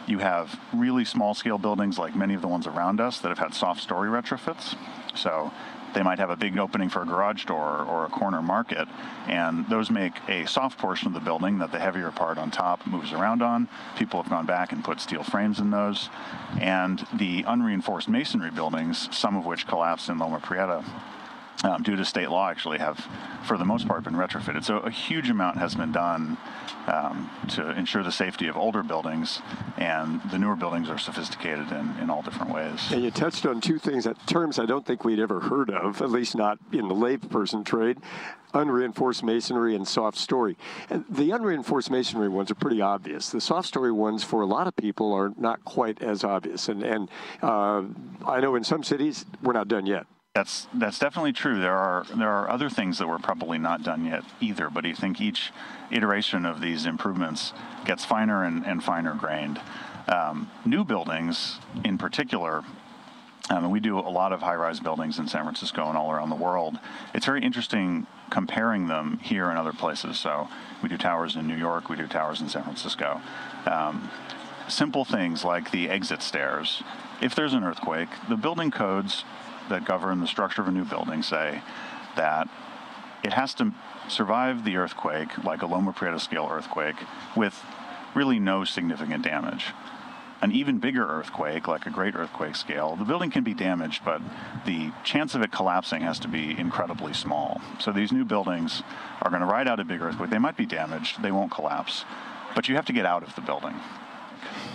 You 0.07 0.17
have 0.21 0.59
really 0.73 1.05
small 1.05 1.35
scale 1.35 1.59
buildings 1.59 1.99
like 1.99 2.17
many 2.17 2.33
of 2.33 2.41
the 2.41 2.49
ones 2.49 2.67
around 2.67 2.99
us 2.99 3.19
that 3.19 3.29
have 3.29 3.39
had 3.39 3.53
soft 3.53 3.83
story 3.83 4.09
retrofits. 4.09 4.77
So 5.15 5.53
they 5.95 6.03
might 6.03 6.19
have 6.19 6.31
a 6.31 6.37
big 6.37 6.57
opening 6.57 6.89
for 6.89 7.03
a 7.03 7.05
garage 7.05 7.45
door 7.45 7.85
or 7.85 8.07
a 8.07 8.09
corner 8.09 8.41
market, 8.41 8.89
and 9.27 9.69
those 9.69 9.91
make 9.91 10.15
a 10.27 10.47
soft 10.47 10.79
portion 10.79 11.07
of 11.07 11.13
the 11.13 11.21
building 11.21 11.59
that 11.59 11.71
the 11.71 11.79
heavier 11.79 12.11
part 12.11 12.39
on 12.39 12.51
top 12.51 12.87
moves 12.87 13.13
around 13.13 13.43
on. 13.43 13.69
People 13.99 14.23
have 14.23 14.31
gone 14.31 14.47
back 14.47 14.73
and 14.73 14.83
put 14.83 15.03
steel 15.03 15.23
frames 15.23 15.61
in 15.61 15.71
those. 15.71 16.09
And 16.59 17.07
the 17.13 17.45
unreinforced 17.47 18.09
masonry 18.09 18.51
buildings, 18.51 19.15
some 19.15 19.37
of 19.37 19.45
which 19.45 19.67
collapsed 19.67 20.09
in 20.09 20.17
Loma 20.17 20.41
Prieta, 20.41 20.83
um, 21.65 21.83
due 21.83 21.97
to 21.97 22.05
state 22.05 22.31
law, 22.31 22.49
actually 22.49 22.79
have, 22.79 23.07
for 23.45 23.59
the 23.59 23.65
most 23.65 23.89
part, 23.89 24.05
been 24.05 24.15
retrofitted. 24.15 24.65
So 24.65 24.79
a 24.79 24.91
huge 24.91 25.31
amount 25.31 25.59
has 25.59 25.75
been 25.75 25.93
done 25.93 26.37
um, 26.87 27.31
to 27.51 27.71
ensure 27.71 28.03
the 28.03 28.13
safety 28.13 28.47
of 28.47 28.57
older 28.57 28.83
buildings, 28.83 29.41
and 29.77 30.21
the 30.31 30.39
newer 30.39 30.57
buildings 30.57 30.89
are 30.89 30.99
sophisticated 30.99 31.71
in, 31.73 31.97
in 32.01 32.11
all 32.11 32.23
different 32.23 32.53
ways. 32.53 32.93
And 32.93 33.03
you 33.03 33.11
touched 33.11 33.45
on 33.45 33.61
two 33.61 33.79
things, 33.79 34.05
that 34.05 34.25
terms 34.27 34.59
I 34.59 34.67
don't 34.67 34.87
think 34.87 35.05
we'd 35.05 35.21
ever 35.21 35.41
heard 35.41 35.71
of, 35.71 36.01
at 36.01 36.11
least 36.11 36.37
not 36.37 36.59
in 36.73 36.89
the 36.89 36.95
layperson 36.95 37.65
trade 37.65 37.99
unreinforced 38.55 39.23
masonry 39.23 39.75
and 39.75 39.87
soft 39.87 40.17
story. 40.17 40.57
And 40.89 41.05
the 41.11 41.33
unreinforced 41.33 41.91
masonry 41.91 42.29
ones 42.29 42.51
are 42.51 42.55
pretty 42.55 42.81
obvious. 42.81 43.29
The 43.29 43.43
soft 43.43 43.69
story 43.69 43.93
ones, 43.93 44.25
for 44.25 44.41
a 44.41 44.47
lot 44.47 44.67
of 44.67 44.75
people, 44.75 45.13
are 45.13 45.33
not 45.37 45.65
quite 45.65 46.03
as 46.03 46.25
obvious. 46.25 46.69
And, 46.69 46.83
and 46.83 47.11
uh, 47.43 47.83
I 48.27 48.41
know 48.41 48.55
in 48.55 48.65
some 48.65 48.83
cities, 48.83 49.27
we're 49.43 49.53
not 49.53 49.69
done 49.69 49.87
yet. 49.87 50.07
That's 50.39 50.69
that's 50.73 51.01
definitely 51.01 51.33
true. 51.33 51.59
There 51.59 51.77
are 51.77 52.07
there 52.15 52.31
are 52.31 52.49
other 52.49 52.71
things 52.71 52.99
that 52.99 53.09
we're 53.09 53.19
probably 53.19 53.59
not 53.59 53.83
done 53.83 54.05
yet 54.05 54.23
either. 54.41 54.71
But 54.71 54.87
I 54.87 54.93
think 54.93 55.21
each 55.21 55.53
iteration 55.91 56.47
of 56.47 56.61
these 56.61 56.87
improvements 56.87 57.53
gets 57.85 58.05
finer 58.05 58.45
and, 58.45 58.65
and 58.65 58.85
finer 58.85 59.15
grained. 59.15 59.61
Um, 60.07 60.49
new 60.65 60.85
buildings, 60.85 61.59
in 61.85 61.99
particular, 61.99 62.63
um, 63.51 63.69
we 63.69 63.81
do 63.81 63.99
a 63.99 64.13
lot 64.21 64.33
of 64.33 64.41
high-rise 64.41 64.79
buildings 64.79 65.19
in 65.19 65.27
San 65.27 65.43
Francisco 65.43 65.89
and 65.89 65.99
all 65.99 66.13
around 66.13 66.31
the 66.31 66.37
world. 66.37 66.79
It's 67.15 67.27
very 67.27 67.43
interesting 67.43 68.07
comparing 68.31 68.87
them 68.87 69.19
here 69.21 69.51
and 69.51 69.59
other 69.59 69.73
places. 69.73 70.21
So 70.21 70.49
we 70.85 70.89
do 70.89 70.97
towers 70.97 71.35
in 71.35 71.49
New 71.49 71.57
York, 71.57 71.89
we 71.89 71.97
do 71.97 72.07
towers 72.07 72.41
in 72.41 72.49
San 72.49 72.63
Francisco. 72.63 73.21
Um, 73.67 74.09
simple 74.69 75.05
things 75.05 75.45
like 75.45 75.73
the 75.73 75.91
exit 75.91 76.23
stairs. 76.23 76.85
If 77.21 77.35
there's 77.35 77.55
an 77.55 77.65
earthquake, 77.65 78.11
the 78.29 78.37
building 78.37 78.71
codes 78.71 79.25
that 79.69 79.85
govern 79.85 80.21
the 80.21 80.27
structure 80.27 80.63
of 80.63 80.69
a 80.69 80.71
new 80.71 80.85
building 80.85 81.23
say 81.23 81.63
that 82.17 82.49
it 83.23 83.33
has 83.33 83.55
to 83.55 83.73
survive 84.09 84.65
the 84.65 84.77
earthquake, 84.77 85.45
like 85.45 85.63
a 85.63 85.67
Loma 85.67 85.93
Prieta 85.93 86.19
scale 86.19 86.49
earthquake, 86.51 86.97
with 87.37 87.63
really 88.15 88.39
no 88.39 88.65
significant 88.65 89.25
damage. 89.25 89.67
An 90.41 90.53
even 90.53 90.79
bigger 90.79 91.05
earthquake, 91.05 91.67
like 91.67 91.87
a 91.87 91.91
great 91.91 92.15
earthquake 92.15 92.55
scale, 92.55 92.95
the 92.95 93.05
building 93.05 93.31
can 93.31 93.43
be 93.43 93.55
damaged, 93.55 94.05
but 94.05 94.23
the 94.67 94.93
chance 95.03 95.35
of 95.35 95.43
it 95.43 95.51
collapsing 95.51 96.03
has 96.03 96.21
to 96.21 96.29
be 96.29 96.57
incredibly 96.57 97.13
small. 97.13 97.61
So 97.81 97.91
these 97.91 98.13
new 98.13 98.25
buildings 98.25 98.85
are 99.21 99.31
going 99.31 99.43
to 99.43 99.49
ride 99.49 99.67
out 99.67 99.81
a 99.81 99.85
big 99.85 100.01
earthquake. 100.01 100.31
They 100.31 100.39
might 100.39 100.57
be 100.57 100.67
damaged, 100.67 101.23
they 101.23 101.33
won't 101.33 101.51
collapse, 101.51 102.05
but 102.55 102.69
you 102.69 102.77
have 102.77 102.87
to 102.87 102.93
get 102.93 103.05
out 103.05 103.25
of 103.25 103.35
the 103.35 103.41
building. 103.41 103.75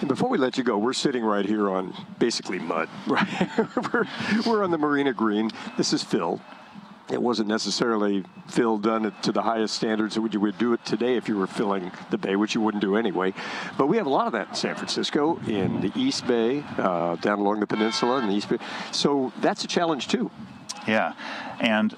And 0.03 0.09
before 0.09 0.27
we 0.27 0.37
let 0.37 0.57
you 0.57 0.65
go, 0.65 0.77
we're 0.77 0.91
sitting 0.91 1.23
right 1.23 1.45
here 1.45 1.69
on 1.69 1.95
basically 2.19 2.59
mud. 2.59 2.89
Right? 3.07 3.49
we're, 3.93 4.05
we're 4.45 4.61
on 4.61 4.69
the 4.69 4.77
Marina 4.77 5.13
Green. 5.13 5.49
This 5.77 5.93
is 5.93 6.03
fill. 6.03 6.41
It 7.09 7.21
wasn't 7.21 7.47
necessarily 7.47 8.25
fill 8.49 8.77
done 8.79 9.13
to 9.21 9.31
the 9.31 9.43
highest 9.43 9.75
standards 9.75 10.15
that 10.15 10.33
you 10.33 10.41
would 10.41 10.57
do 10.57 10.73
it 10.73 10.83
today 10.83 11.15
if 11.15 11.29
you 11.29 11.37
were 11.37 11.47
filling 11.47 11.89
the 12.11 12.17
bay, 12.17 12.35
which 12.35 12.53
you 12.53 12.59
wouldn't 12.59 12.81
do 12.81 12.97
anyway. 12.97 13.33
But 13.77 13.87
we 13.87 13.95
have 13.95 14.05
a 14.05 14.09
lot 14.09 14.27
of 14.27 14.33
that 14.33 14.49
in 14.49 14.55
San 14.55 14.75
Francisco, 14.75 15.39
in 15.47 15.79
the 15.79 15.93
East 15.95 16.27
Bay, 16.27 16.65
uh, 16.77 17.15
down 17.15 17.39
along 17.39 17.61
the 17.61 17.67
peninsula 17.67 18.19
in 18.19 18.27
the 18.27 18.35
East 18.35 18.49
Bay. 18.49 18.57
So 18.91 19.31
that's 19.39 19.63
a 19.63 19.67
challenge 19.67 20.09
too. 20.09 20.29
Yeah, 20.85 21.13
and 21.61 21.95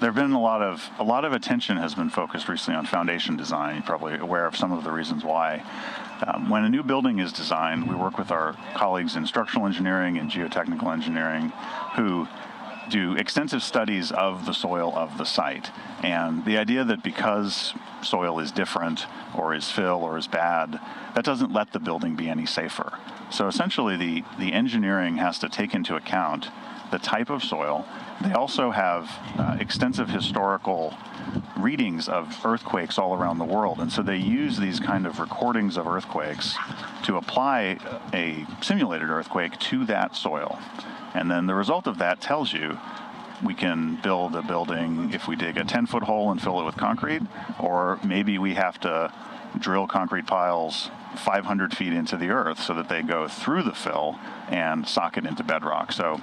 there 0.00 0.10
have 0.10 0.14
been 0.14 0.32
a 0.32 0.40
lot 0.40 0.62
of 0.62 0.88
a 0.98 1.04
lot 1.04 1.24
of 1.24 1.32
attention 1.32 1.76
has 1.76 1.94
been 1.94 2.10
focused 2.10 2.48
recently 2.48 2.78
on 2.78 2.86
foundation 2.86 3.36
design. 3.36 3.76
You're 3.76 3.84
probably 3.84 4.16
aware 4.16 4.46
of 4.46 4.56
some 4.56 4.72
of 4.72 4.84
the 4.84 4.90
reasons 4.92 5.24
why. 5.24 5.64
Um, 6.26 6.50
when 6.50 6.64
a 6.64 6.68
new 6.68 6.82
building 6.82 7.18
is 7.18 7.32
designed, 7.32 7.88
we 7.88 7.94
work 7.94 8.18
with 8.18 8.30
our 8.30 8.56
colleagues 8.74 9.16
in 9.16 9.26
structural 9.26 9.66
engineering 9.66 10.18
and 10.18 10.30
geotechnical 10.30 10.92
engineering, 10.92 11.52
who 11.96 12.26
do 12.90 13.14
extensive 13.16 13.62
studies 13.62 14.10
of 14.12 14.46
the 14.46 14.54
soil 14.54 14.92
of 14.96 15.18
the 15.18 15.24
site. 15.24 15.70
And 16.02 16.44
the 16.44 16.58
idea 16.58 16.84
that 16.84 17.02
because 17.02 17.74
soil 18.02 18.38
is 18.40 18.50
different 18.50 19.06
or 19.36 19.54
is 19.54 19.70
fill 19.70 20.02
or 20.02 20.16
is 20.16 20.26
bad, 20.26 20.80
that 21.14 21.24
doesn't 21.24 21.52
let 21.52 21.72
the 21.72 21.80
building 21.80 22.16
be 22.16 22.28
any 22.28 22.46
safer. 22.46 22.98
So 23.30 23.46
essentially, 23.46 23.96
the, 23.96 24.24
the 24.38 24.52
engineering 24.52 25.18
has 25.18 25.38
to 25.40 25.48
take 25.48 25.74
into 25.74 25.96
account 25.96 26.48
the 26.90 26.98
type 26.98 27.30
of 27.30 27.44
soil. 27.44 27.86
They 28.22 28.32
also 28.32 28.70
have 28.70 29.10
uh, 29.38 29.56
extensive 29.60 30.08
historical 30.08 30.94
readings 31.56 32.08
of 32.08 32.44
earthquakes 32.44 32.98
all 32.98 33.14
around 33.14 33.38
the 33.38 33.44
world. 33.44 33.78
And 33.80 33.92
so 33.92 34.02
they 34.02 34.16
use 34.16 34.58
these 34.58 34.80
kind 34.80 35.06
of 35.06 35.20
recordings 35.20 35.76
of 35.76 35.86
earthquakes 35.86 36.56
to 37.04 37.16
apply 37.16 37.78
a 38.12 38.46
simulated 38.62 39.08
earthquake 39.08 39.58
to 39.58 39.84
that 39.86 40.16
soil. 40.16 40.58
And 41.14 41.30
then 41.30 41.46
the 41.46 41.54
result 41.54 41.86
of 41.86 41.98
that 41.98 42.20
tells 42.20 42.52
you 42.52 42.78
we 43.42 43.54
can 43.54 44.00
build 44.02 44.34
a 44.34 44.42
building 44.42 45.12
if 45.12 45.28
we 45.28 45.36
dig 45.36 45.56
a 45.56 45.64
10 45.64 45.86
foot 45.86 46.02
hole 46.02 46.30
and 46.30 46.42
fill 46.42 46.60
it 46.60 46.64
with 46.64 46.76
concrete, 46.76 47.22
or 47.60 48.00
maybe 48.04 48.38
we 48.38 48.54
have 48.54 48.80
to 48.80 49.12
drill 49.58 49.86
concrete 49.86 50.26
piles 50.26 50.90
500 51.16 51.76
feet 51.76 51.92
into 51.92 52.16
the 52.16 52.28
earth 52.30 52.60
so 52.60 52.74
that 52.74 52.88
they 52.88 53.02
go 53.02 53.28
through 53.28 53.62
the 53.62 53.74
fill 53.74 54.18
and 54.48 54.86
socket 54.86 55.24
into 55.24 55.42
bedrock. 55.42 55.92
So 55.92 56.20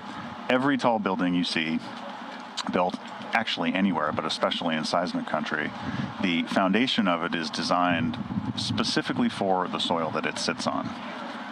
every 0.49 0.77
tall 0.77 0.99
building 0.99 1.33
you 1.33 1.43
see 1.43 1.79
built 2.71 2.97
actually 3.33 3.73
anywhere, 3.73 4.11
but 4.11 4.25
especially 4.25 4.75
in 4.75 4.83
seismic 4.83 5.27
country, 5.27 5.69
the 6.21 6.43
foundation 6.43 7.07
of 7.07 7.23
it 7.23 7.35
is 7.35 7.49
designed 7.49 8.17
specifically 8.55 9.29
for 9.29 9.67
the 9.67 9.79
soil 9.79 10.09
that 10.11 10.25
it 10.25 10.39
sits 10.39 10.65
on. 10.65 10.89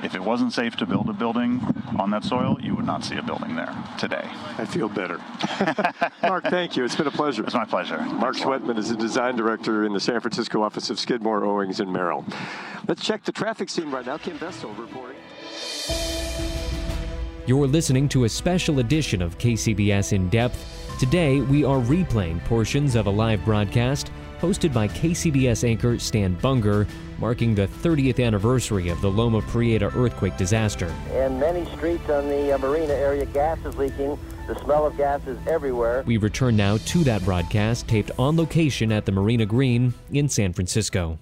If 0.04 0.16
it 0.16 0.22
wasn't 0.22 0.52
safe 0.52 0.76
to 0.78 0.86
build 0.86 1.08
a 1.10 1.14
building 1.14 1.62
on 1.98 2.12
that 2.12 2.26
soil, 2.26 2.58
you 2.62 2.76
would 2.76 2.86
not 2.86 3.06
see 3.06 3.16
a 3.16 3.24
building 3.24 3.56
there 3.56 3.74
today. 3.98 4.30
I 4.58 4.66
feel 4.66 4.90
better. 4.90 5.18
Mark, 6.24 6.44
thank 6.44 6.76
you. 6.76 6.84
It's 6.84 6.96
been 6.96 7.08
a 7.08 7.12
pleasure. 7.12 7.44
It's 7.46 7.54
my 7.54 7.64
pleasure. 7.64 8.02
Mark 8.02 8.36
Schwettmann 8.36 8.78
is 8.78 8.90
the 8.90 8.98
design 8.98 9.38
director 9.38 9.86
in 9.86 9.94
the 9.94 10.02
San 10.02 10.20
Francisco 10.20 10.62
office 10.62 10.90
of 10.90 11.00
Skidmore, 11.00 11.46
Owings, 11.46 11.80
and 11.80 11.92
Merrill. 11.92 12.26
Let's 12.86 13.02
check 13.02 13.24
the 13.24 13.32
traffic 13.32 13.70
scene 13.70 13.92
right 13.92 14.06
now. 14.06 14.18
Kim 14.18 14.38
Vestal 14.38 14.74
reporting. 14.74 15.16
You're 17.46 17.68
listening 17.68 18.08
to 18.10 18.24
a 18.24 18.30
special 18.30 18.80
edition 18.80 19.22
of 19.22 19.38
KCBS 19.38 20.14
In 20.14 20.30
Depth. 20.30 20.66
Today, 20.98 21.42
we 21.42 21.66
are 21.66 21.82
replaying 21.82 22.42
portions 22.46 22.96
of 22.96 23.06
a 23.06 23.10
live 23.10 23.44
broadcast 23.44 24.14
hosted 24.40 24.74
by 24.74 24.88
KCBS 24.88 25.68
anchor 25.68 26.00
Stan 26.00 26.36
Bunger, 26.36 26.88
marking 27.20 27.54
the 27.54 27.68
30th 27.68 28.26
anniversary 28.26 28.88
of 28.88 29.02
the 29.02 29.12
Loma 29.12 29.42
Prieta 29.42 29.92
earthquake 29.94 30.38
disaster. 30.38 30.88
In 31.12 31.38
many 31.38 31.66
streets 31.76 32.10
on 32.10 32.30
the 32.30 32.54
uh, 32.54 32.58
marina 32.60 32.94
area, 32.94 33.26
gas 33.26 33.60
is 33.66 33.76
leaking. 33.76 34.18
The 34.48 34.58
smell 34.64 34.86
of 34.86 34.96
gas 34.96 35.20
is 35.28 35.38
everywhere. 35.46 36.04
We 36.06 36.16
return 36.16 36.56
now 36.56 36.78
to 36.78 37.04
that 37.04 37.26
broadcast 37.26 37.90
taped 37.90 38.12
on 38.18 38.38
location 38.38 38.90
at 38.94 39.06
the 39.06 39.12
Marina 39.12 39.46
Green 39.46 39.94
in 40.14 40.30
San 40.30 40.54
Francisco 40.54 41.20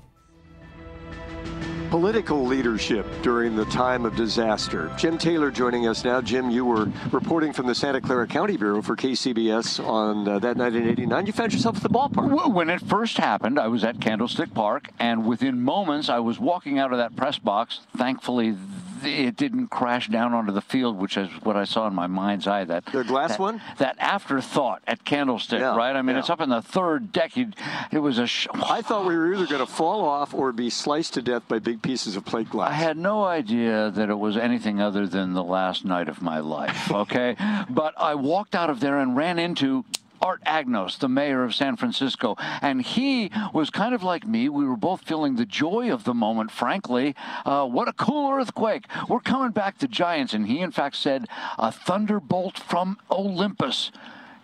political 1.91 2.45
leadership 2.45 3.05
during 3.21 3.53
the 3.53 3.65
time 3.65 4.05
of 4.05 4.15
disaster. 4.15 4.89
Jim 4.97 5.17
Taylor 5.17 5.51
joining 5.51 5.89
us 5.89 6.05
now. 6.05 6.21
Jim, 6.21 6.49
you 6.49 6.63
were 6.63 6.89
reporting 7.11 7.51
from 7.51 7.67
the 7.67 7.75
Santa 7.75 7.99
Clara 7.99 8.25
County 8.25 8.55
Bureau 8.55 8.81
for 8.81 8.95
KCBS 8.95 9.85
on 9.85 10.25
uh, 10.25 10.39
that 10.39 10.55
night 10.55 10.73
in 10.73 10.87
89. 10.87 11.25
You 11.25 11.33
found 11.33 11.51
yourself 11.51 11.75
at 11.75 11.83
the 11.83 11.89
ballpark. 11.89 12.53
When 12.53 12.69
it 12.69 12.79
first 12.79 13.17
happened, 13.17 13.59
I 13.59 13.67
was 13.67 13.83
at 13.83 13.99
Candlestick 13.99 14.53
Park, 14.53 14.89
and 14.99 15.25
within 15.25 15.61
moments, 15.61 16.07
I 16.07 16.19
was 16.19 16.39
walking 16.39 16.79
out 16.79 16.93
of 16.93 16.97
that 16.97 17.17
press 17.17 17.37
box. 17.37 17.81
Thankfully, 17.97 18.55
it 19.03 19.35
didn't 19.35 19.67
crash 19.67 20.07
down 20.07 20.33
onto 20.33 20.51
the 20.51 20.61
field, 20.61 20.97
which 20.97 21.17
is 21.17 21.29
what 21.43 21.55
I 21.55 21.63
saw 21.63 21.87
in 21.87 21.93
my 21.93 22.07
mind's 22.07 22.47
eye. 22.47 22.63
That 22.63 22.85
the 22.85 23.03
glass 23.03 23.31
that, 23.31 23.39
one, 23.39 23.61
that 23.77 23.95
afterthought 23.99 24.81
at 24.87 25.03
Candlestick, 25.03 25.59
yeah, 25.59 25.75
right? 25.75 25.95
I 25.95 26.01
mean, 26.01 26.15
yeah. 26.15 26.19
it's 26.19 26.29
up 26.29 26.41
in 26.41 26.49
the 26.49 26.61
third 26.61 27.11
deck. 27.11 27.33
it 27.37 27.99
was 27.99 28.17
a. 28.17 28.27
Sh- 28.27 28.47
I 28.53 28.81
thought 28.81 29.05
we 29.05 29.15
were 29.15 29.33
either 29.33 29.47
going 29.47 29.65
to 29.65 29.71
fall 29.71 30.05
off 30.05 30.33
or 30.33 30.51
be 30.51 30.69
sliced 30.69 31.13
to 31.15 31.21
death 31.21 31.47
by 31.47 31.59
big 31.59 31.80
pieces 31.81 32.15
of 32.15 32.25
plate 32.25 32.49
glass. 32.49 32.71
I 32.71 32.73
had 32.73 32.97
no 32.97 33.23
idea 33.23 33.91
that 33.91 34.09
it 34.09 34.19
was 34.19 34.37
anything 34.37 34.81
other 34.81 35.07
than 35.07 35.33
the 35.33 35.43
last 35.43 35.85
night 35.85 36.07
of 36.07 36.21
my 36.21 36.39
life. 36.39 36.89
Okay, 37.01 37.35
but 37.69 37.93
I 37.97 38.15
walked 38.15 38.53
out 38.53 38.69
of 38.69 38.79
there 38.79 38.99
and 38.99 39.15
ran 39.15 39.39
into 39.39 39.85
Art 40.21 40.43
Agnos, 40.45 40.99
the 40.99 41.09
mayor 41.09 41.43
of 41.43 41.55
San 41.55 41.75
Francisco. 41.75 42.35
And 42.61 42.81
he 42.81 43.31
was 43.53 43.69
kind 43.69 43.95
of 43.95 44.03
like 44.03 44.25
me. 44.25 44.49
We 44.49 44.65
were 44.65 44.77
both 44.77 45.01
feeling 45.01 45.35
the 45.35 45.45
joy 45.45 45.91
of 45.91 46.03
the 46.03 46.13
moment, 46.13 46.51
frankly. 46.51 47.15
Uh, 47.43 47.65
what 47.65 47.87
a 47.87 47.93
cool 47.93 48.31
earthquake. 48.31 48.85
We're 49.09 49.19
coming 49.19 49.51
back 49.51 49.79
to 49.79 49.87
Giants. 49.87 50.33
And 50.33 50.47
he, 50.47 50.59
in 50.59 50.71
fact, 50.71 50.95
said, 50.95 51.27
a 51.57 51.71
thunderbolt 51.71 52.57
from 52.59 52.99
Olympus. 53.09 53.91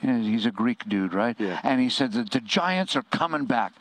You 0.01 0.11
know, 0.11 0.21
he's 0.21 0.45
a 0.45 0.51
Greek 0.51 0.87
dude, 0.87 1.13
right? 1.13 1.35
Yeah. 1.39 1.59
And 1.63 1.79
he 1.79 1.89
said 1.89 2.13
that 2.13 2.31
the 2.31 2.41
Giants 2.41 2.95
are 2.95 3.03
coming 3.03 3.45
back 3.45 3.73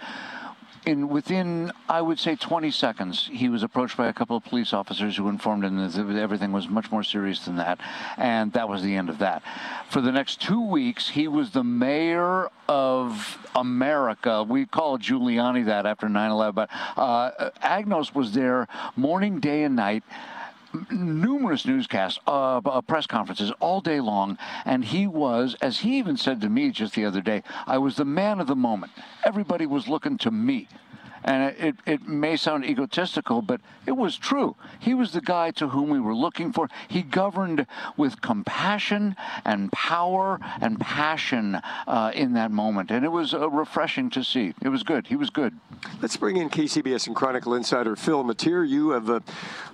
in 0.87 1.09
within, 1.09 1.73
I 1.89 2.01
would 2.01 2.19
say, 2.21 2.37
20 2.37 2.71
seconds, 2.71 3.29
he 3.33 3.49
was 3.49 3.65
approached 3.65 3.97
by 3.97 4.07
a 4.07 4.13
couple 4.13 4.37
of 4.37 4.45
police 4.45 4.73
officers 4.73 5.17
who 5.17 5.29
informed 5.29 5.65
him 5.65 5.77
that 5.77 6.17
everything 6.17 6.53
was 6.53 6.69
much 6.69 6.93
more 6.93 7.03
serious 7.03 7.45
than 7.45 7.57
that, 7.57 7.81
and 8.17 8.53
that 8.53 8.69
was 8.69 8.83
the 8.83 8.95
end 8.95 9.11
of 9.11 9.19
that. 9.19 9.43
For 9.91 10.01
the 10.01 10.13
next 10.13 10.41
two 10.41 10.65
weeks, 10.65 11.09
he 11.09 11.27
was 11.27 11.51
the 11.51 11.65
mayor 11.65 12.49
of 12.69 13.49
America. 13.57 14.45
We 14.45 14.65
call 14.65 14.99
Giuliani 14.99 15.67
that 15.67 15.87
after 15.87 16.07
9/11, 16.07 16.55
but 16.55 16.71
uh, 16.97 17.51
Agnos 17.63 18.15
was 18.15 18.33
there 18.33 18.69
morning, 18.95 19.41
day, 19.41 19.65
and 19.65 19.75
night 19.75 20.05
numerous 20.91 21.67
newscasts, 21.67 22.19
uh, 22.27 22.59
uh, 22.59 22.81
press 22.83 23.07
conferences 23.07 23.53
all 23.61 23.81
day 23.81 24.01
long, 24.01 24.39
and 24.65 24.85
he 24.85 25.07
was, 25.07 25.57
as 25.61 25.81
he 25.81 25.99
even 25.99 26.17
said 26.17 26.41
to 26.41 26.49
me 26.49 26.71
just 26.71 26.95
the 26.95 27.05
other 27.05 27.21
day, 27.21 27.43
I 27.67 27.79
was 27.79 27.97
the 27.97 28.05
man 28.05 28.41
of 28.41 28.47
the 28.47 28.57
moment. 28.57 28.93
Everybody 29.25 29.67
was 29.67 29.89
looking 29.89 30.19
to 30.19 30.31
me. 30.31 30.69
And 31.27 31.55
it, 31.59 31.77
it 31.85 32.09
may 32.09 32.37
sound 32.37 32.65
egotistical, 32.65 33.43
but 33.43 33.61
it 33.85 33.97
was 33.97 34.17
true. 34.17 34.55
He 34.79 34.95
was 34.95 35.13
the 35.13 35.21
guy 35.21 35.51
to 35.53 35.69
whom 35.69 35.91
we 35.91 35.99
were 35.99 36.15
looking 36.15 36.53
for. 36.53 36.69
He 36.87 37.03
governed 37.03 37.67
with 37.97 38.21
compassion 38.21 39.17
and 39.45 39.73
power 39.73 40.39
and 40.61 40.81
passion 40.81 41.61
uh, 41.89 42.13
in 42.15 42.35
that 42.35 42.53
moment. 42.53 42.93
And 42.93 43.05
it 43.05 43.11
was 43.11 43.35
uh, 43.35 43.51
refreshing 43.51 44.09
to 44.11 44.23
see. 44.23 44.55
It 44.63 44.69
was 44.69 44.85
good. 44.85 45.09
He 45.09 45.17
was 45.17 45.31
good. 45.31 45.59
Let's 46.01 46.17
bring 46.17 46.37
in 46.37 46.49
KCBS 46.49 47.09
and 47.09 47.17
Chronicle 47.17 47.55
insider 47.55 47.97
Phil 47.97 48.23
Matier. 48.23 48.63
You 48.63 48.91
have 48.91 49.11
uh, 49.11 49.21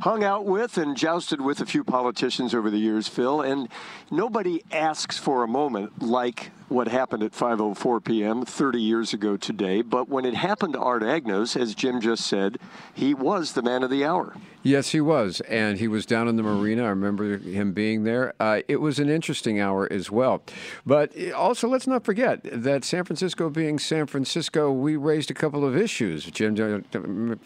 hung 0.01 0.25
out 0.25 0.47
with 0.47 0.79
and 0.79 0.97
jousted 0.97 1.43
with 1.43 1.61
a 1.61 1.67
few 1.67 1.85
politicians 1.85 2.55
over 2.55 2.71
the 2.71 2.79
years, 2.79 3.09
Phil, 3.09 3.43
and 3.43 3.69
nobody 4.11 4.63
asks 4.73 5.19
for 5.19 5.45
a 5.45 5.49
moment 5.49 6.01
like 6.01 6.51
what 6.73 6.89
happened 6.89 7.23
at 7.23 7.33
5:04 7.33 8.05
p.m. 8.05 8.45
30 8.45 8.81
years 8.81 9.13
ago 9.13 9.37
today. 9.37 9.83
But 9.83 10.09
when 10.09 10.25
it 10.25 10.35
happened 10.35 10.73
to 10.75 10.81
Art 10.81 11.03
Agnos, 11.03 11.61
as 11.61 11.75
Jim 11.75 12.01
just 12.01 12.27
said, 12.27 12.59
he 12.95 13.15
was 13.15 13.53
the 13.53 13.63
man 13.63 13.83
of 13.83 13.91
the 13.91 14.05
hour. 14.05 14.35
Yes, 14.65 14.91
he 14.91 15.01
was, 15.01 15.41
and 15.41 15.79
he 15.79 15.89
was 15.89 16.07
down 16.07 16.29
in 16.29 16.37
the 16.37 16.43
marina. 16.45 16.85
I 16.85 16.91
remember 16.91 17.37
him 17.37 17.73
being 17.73 18.05
there. 18.05 18.33
Uh, 18.39 18.61
it 18.69 18.77
was 18.77 19.01
an 19.01 19.09
interesting 19.09 19.59
hour 19.59 19.93
as 19.93 20.09
well. 20.09 20.45
But 20.87 21.13
also, 21.33 21.67
let's 21.67 21.89
not 21.89 22.05
forget 22.05 22.43
that 22.45 22.85
San 22.85 23.03
Francisco, 23.03 23.51
being 23.51 23.81
San 23.81 24.07
Francisco, 24.07 24.71
we 24.71 24.95
raised 24.95 25.33
a 25.33 25.35
couple 25.35 25.65
of 25.67 25.77
issues. 25.77 26.27
Jim, 26.27 26.55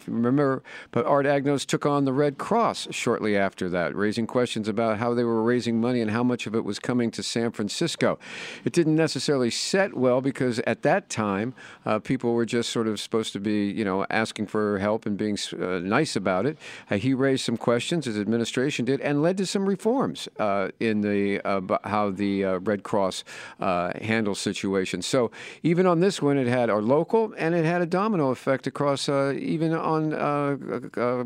remember, 0.05 0.61
but 0.91 1.07
Art 1.07 1.25
Agnos 1.25 1.65
took 1.65 1.87
on 1.87 2.05
the 2.05 2.13
Red 2.13 2.37
Cross 2.37 2.89
shortly 2.91 3.35
after 3.35 3.67
that, 3.67 3.95
raising 3.95 4.27
questions 4.27 4.67
about 4.67 4.99
how 4.99 5.15
they 5.15 5.23
were 5.23 5.41
raising 5.41 5.81
money 5.81 6.01
and 6.01 6.11
how 6.11 6.23
much 6.23 6.45
of 6.45 6.53
it 6.53 6.63
was 6.63 6.77
coming 6.77 7.09
to 7.09 7.23
San 7.23 7.51
Francisco. 7.51 8.19
It 8.63 8.73
didn't 8.73 8.95
necessarily 8.95 9.16
necessarily 9.17 9.49
set 9.49 9.95
well 9.95 10.21
because 10.21 10.59
at 10.59 10.83
that 10.83 11.09
time 11.09 11.51
uh, 11.87 11.97
people 11.97 12.33
were 12.33 12.45
just 12.45 12.69
sort 12.69 12.87
of 12.87 12.99
supposed 12.99 13.33
to 13.33 13.39
be, 13.39 13.65
you 13.65 13.83
know, 13.83 14.05
asking 14.11 14.45
for 14.45 14.77
help 14.77 15.07
and 15.07 15.17
being 15.17 15.35
uh, 15.59 15.79
nice 15.79 16.15
about 16.15 16.45
it. 16.45 16.55
Uh, 16.91 16.97
he 16.97 17.15
raised 17.15 17.43
some 17.43 17.57
questions, 17.57 18.05
his 18.05 18.19
administration 18.19 18.85
did, 18.85 19.01
and 19.01 19.23
led 19.23 19.35
to 19.35 19.45
some 19.47 19.67
reforms 19.67 20.29
uh, 20.37 20.67
in 20.79 21.01
the 21.01 21.41
uh, 21.41 21.61
how 21.85 22.11
the 22.11 22.43
Red 22.43 22.83
Cross 22.83 23.23
handles 23.59 24.39
situations. 24.39 25.07
So 25.07 25.31
even 25.63 25.87
on 25.87 25.99
this 25.99 26.21
one, 26.21 26.37
it 26.37 26.47
had 26.47 26.69
our 26.69 26.81
local 26.81 27.33
and 27.39 27.55
it 27.55 27.65
had 27.65 27.81
a 27.81 27.87
domino 27.87 28.29
effect 28.29 28.67
across 28.67 29.09
even 29.09 29.73
on 29.73 30.11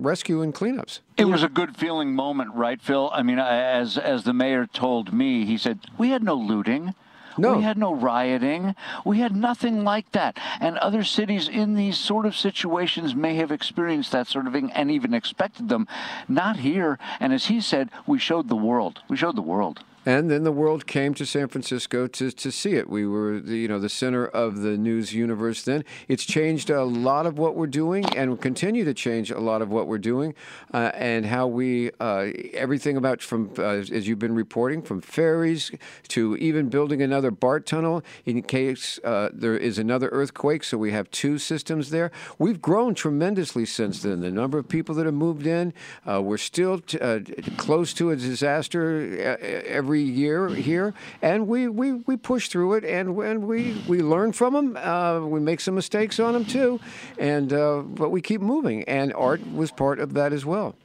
rescue 0.02 0.42
and 0.42 0.56
cleanups. 0.56 1.02
It 1.18 1.26
was 1.26 1.44
a 1.44 1.50
good 1.50 1.76
feeling 1.76 2.16
moment, 2.16 2.54
right, 2.56 2.82
Phil? 2.82 3.12
I 3.14 3.22
mean, 3.22 3.38
as 3.38 3.98
as 3.98 4.24
the 4.24 4.34
mayor 4.34 4.66
told 4.66 5.12
me, 5.12 5.46
he 5.46 5.58
said 5.58 5.80
we 5.98 6.12
had 6.12 6.24
no 6.24 6.36
looting. 6.36 6.96
No. 7.42 7.58
We 7.58 7.64
had 7.64 7.78
no 7.78 7.94
rioting. 7.94 8.76
We 9.04 9.20
had 9.20 9.36
nothing 9.36 9.84
like 9.84 10.12
that. 10.12 10.38
And 10.60 10.78
other 10.78 11.04
cities 11.04 11.48
in 11.48 11.74
these 11.74 11.98
sort 11.98 12.26
of 12.26 12.36
situations 12.36 13.16
may 13.16 13.36
have 13.36 13.52
experienced 13.52 14.12
that 14.12 14.28
sort 14.28 14.46
of 14.46 14.54
thing 14.54 14.72
and 14.72 14.92
even 14.92 15.14
expected 15.14 15.68
them. 15.68 15.88
Not 16.28 16.58
here. 16.58 17.00
And 17.20 17.34
as 17.34 17.48
he 17.48 17.60
said, 17.60 17.90
we 18.06 18.20
showed 18.20 18.48
the 18.48 18.56
world. 18.56 19.02
We 19.10 19.18
showed 19.18 19.36
the 19.36 19.42
world. 19.42 19.84
And 20.04 20.32
then 20.32 20.44
the 20.44 20.52
world 20.52 20.88
came 20.88 21.14
to 21.14 21.28
San 21.28 21.48
Francisco 21.48 22.08
to, 22.08 22.32
to 22.32 22.52
see 22.52 22.74
it. 22.74 22.90
We 22.90 23.06
were, 23.06 23.40
the, 23.40 23.56
you 23.56 23.68
know, 23.68 23.78
the 23.78 23.90
center 23.90 24.26
of 24.26 24.62
the 24.62 24.76
news 24.76 25.14
universe 25.14 25.62
then. 25.62 25.86
It's 26.08 26.26
changed 26.26 26.72
a 26.72 26.84
lot 26.84 27.28
of 27.28 27.38
what 27.38 27.56
we're 27.56 27.68
doing 27.68 28.06
and 28.18 28.32
will 28.32 28.38
continue 28.38 28.84
to 28.84 28.96
change 28.96 29.30
a 29.30 29.40
lot 29.40 29.62
of 29.62 29.70
what 29.70 29.88
we're 29.88 30.00
doing 30.00 30.34
uh, 30.74 30.92
and 30.96 31.28
how 31.28 31.46
we, 31.46 31.92
uh, 32.00 32.30
everything 32.54 32.98
about 32.98 33.22
from, 33.22 33.52
uh, 33.60 33.62
as 33.62 34.08
you've 34.08 34.18
been 34.18 34.34
reporting, 34.34 34.82
from 34.82 35.02
ferries 35.02 35.72
to 36.08 36.36
even 36.38 36.70
building 36.70 37.04
another 37.04 37.30
BART 37.30 37.68
tunnel 37.68 38.04
in 38.26 38.42
case 38.42 39.00
uh, 39.04 39.30
there 39.32 39.56
is 39.56 39.78
another 39.78 40.10
earthquake. 40.10 40.64
So 40.64 40.80
we 40.80 40.92
have 40.94 41.12
two 41.12 41.38
systems 41.38 41.92
there. 41.92 42.12
We've 42.40 42.62
grown 42.62 42.96
tremendously 42.96 43.68
since 43.68 44.02
then. 44.02 44.22
The 44.22 44.32
number 44.32 44.58
of 44.58 44.68
people 44.68 44.96
that 44.96 45.06
have 45.06 45.14
moved 45.14 45.46
in, 45.46 45.74
uh, 46.10 46.24
we're 46.24 46.38
still 46.38 46.80
t- 46.80 47.00
uh, 47.00 47.20
close 47.58 47.94
to 47.94 48.10
a 48.10 48.16
disaster 48.16 49.38
every 49.68 49.91
every 49.92 50.04
year 50.04 50.48
here, 50.48 50.94
and 51.22 51.50
we, 51.50 51.68
we, 51.68 51.92
we 51.92 52.16
push 52.16 52.48
through 52.48 52.76
it, 52.76 52.86
and, 52.86 53.18
and 53.18 53.44
we, 53.44 53.76
we 53.90 54.02
learn 54.02 54.32
from 54.32 54.54
them. 54.54 54.78
Uh, 54.78 55.20
we 55.20 55.38
make 55.42 55.60
some 55.60 55.76
mistakes 55.76 56.18
on 56.18 56.32
them 56.32 56.46
too, 56.46 56.80
and 57.20 57.52
uh, 57.52 57.82
but 57.82 58.10
we 58.10 58.22
keep 58.22 58.40
moving. 58.40 58.86
And 58.86 59.14
art 59.14 59.42
was 59.54 59.70
part 59.70 60.00
of 60.00 60.14
that 60.14 60.32
as 60.32 60.46
well. 60.46 60.76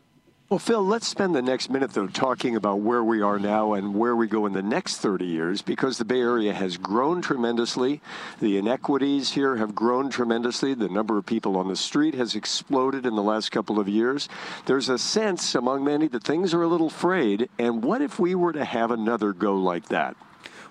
Well, 0.48 0.60
Phil, 0.60 0.84
let's 0.84 1.08
spend 1.08 1.34
the 1.34 1.42
next 1.42 1.70
minute, 1.70 1.90
though, 1.90 2.06
talking 2.06 2.54
about 2.54 2.78
where 2.78 3.02
we 3.02 3.20
are 3.20 3.40
now 3.40 3.72
and 3.72 3.96
where 3.96 4.14
we 4.14 4.28
go 4.28 4.46
in 4.46 4.52
the 4.52 4.62
next 4.62 4.98
30 4.98 5.24
years 5.24 5.60
because 5.60 5.98
the 5.98 6.04
Bay 6.04 6.20
Area 6.20 6.54
has 6.54 6.76
grown 6.76 7.20
tremendously. 7.20 8.00
The 8.38 8.56
inequities 8.56 9.32
here 9.32 9.56
have 9.56 9.74
grown 9.74 10.08
tremendously. 10.08 10.72
The 10.74 10.88
number 10.88 11.18
of 11.18 11.26
people 11.26 11.56
on 11.56 11.66
the 11.66 11.74
street 11.74 12.14
has 12.14 12.36
exploded 12.36 13.06
in 13.06 13.16
the 13.16 13.24
last 13.24 13.50
couple 13.50 13.80
of 13.80 13.88
years. 13.88 14.28
There's 14.66 14.88
a 14.88 14.98
sense 14.98 15.56
among 15.56 15.82
many 15.82 16.06
that 16.06 16.22
things 16.22 16.54
are 16.54 16.62
a 16.62 16.68
little 16.68 16.90
frayed. 16.90 17.48
And 17.58 17.82
what 17.82 18.00
if 18.00 18.20
we 18.20 18.36
were 18.36 18.52
to 18.52 18.64
have 18.64 18.92
another 18.92 19.32
go 19.32 19.56
like 19.56 19.88
that? 19.88 20.16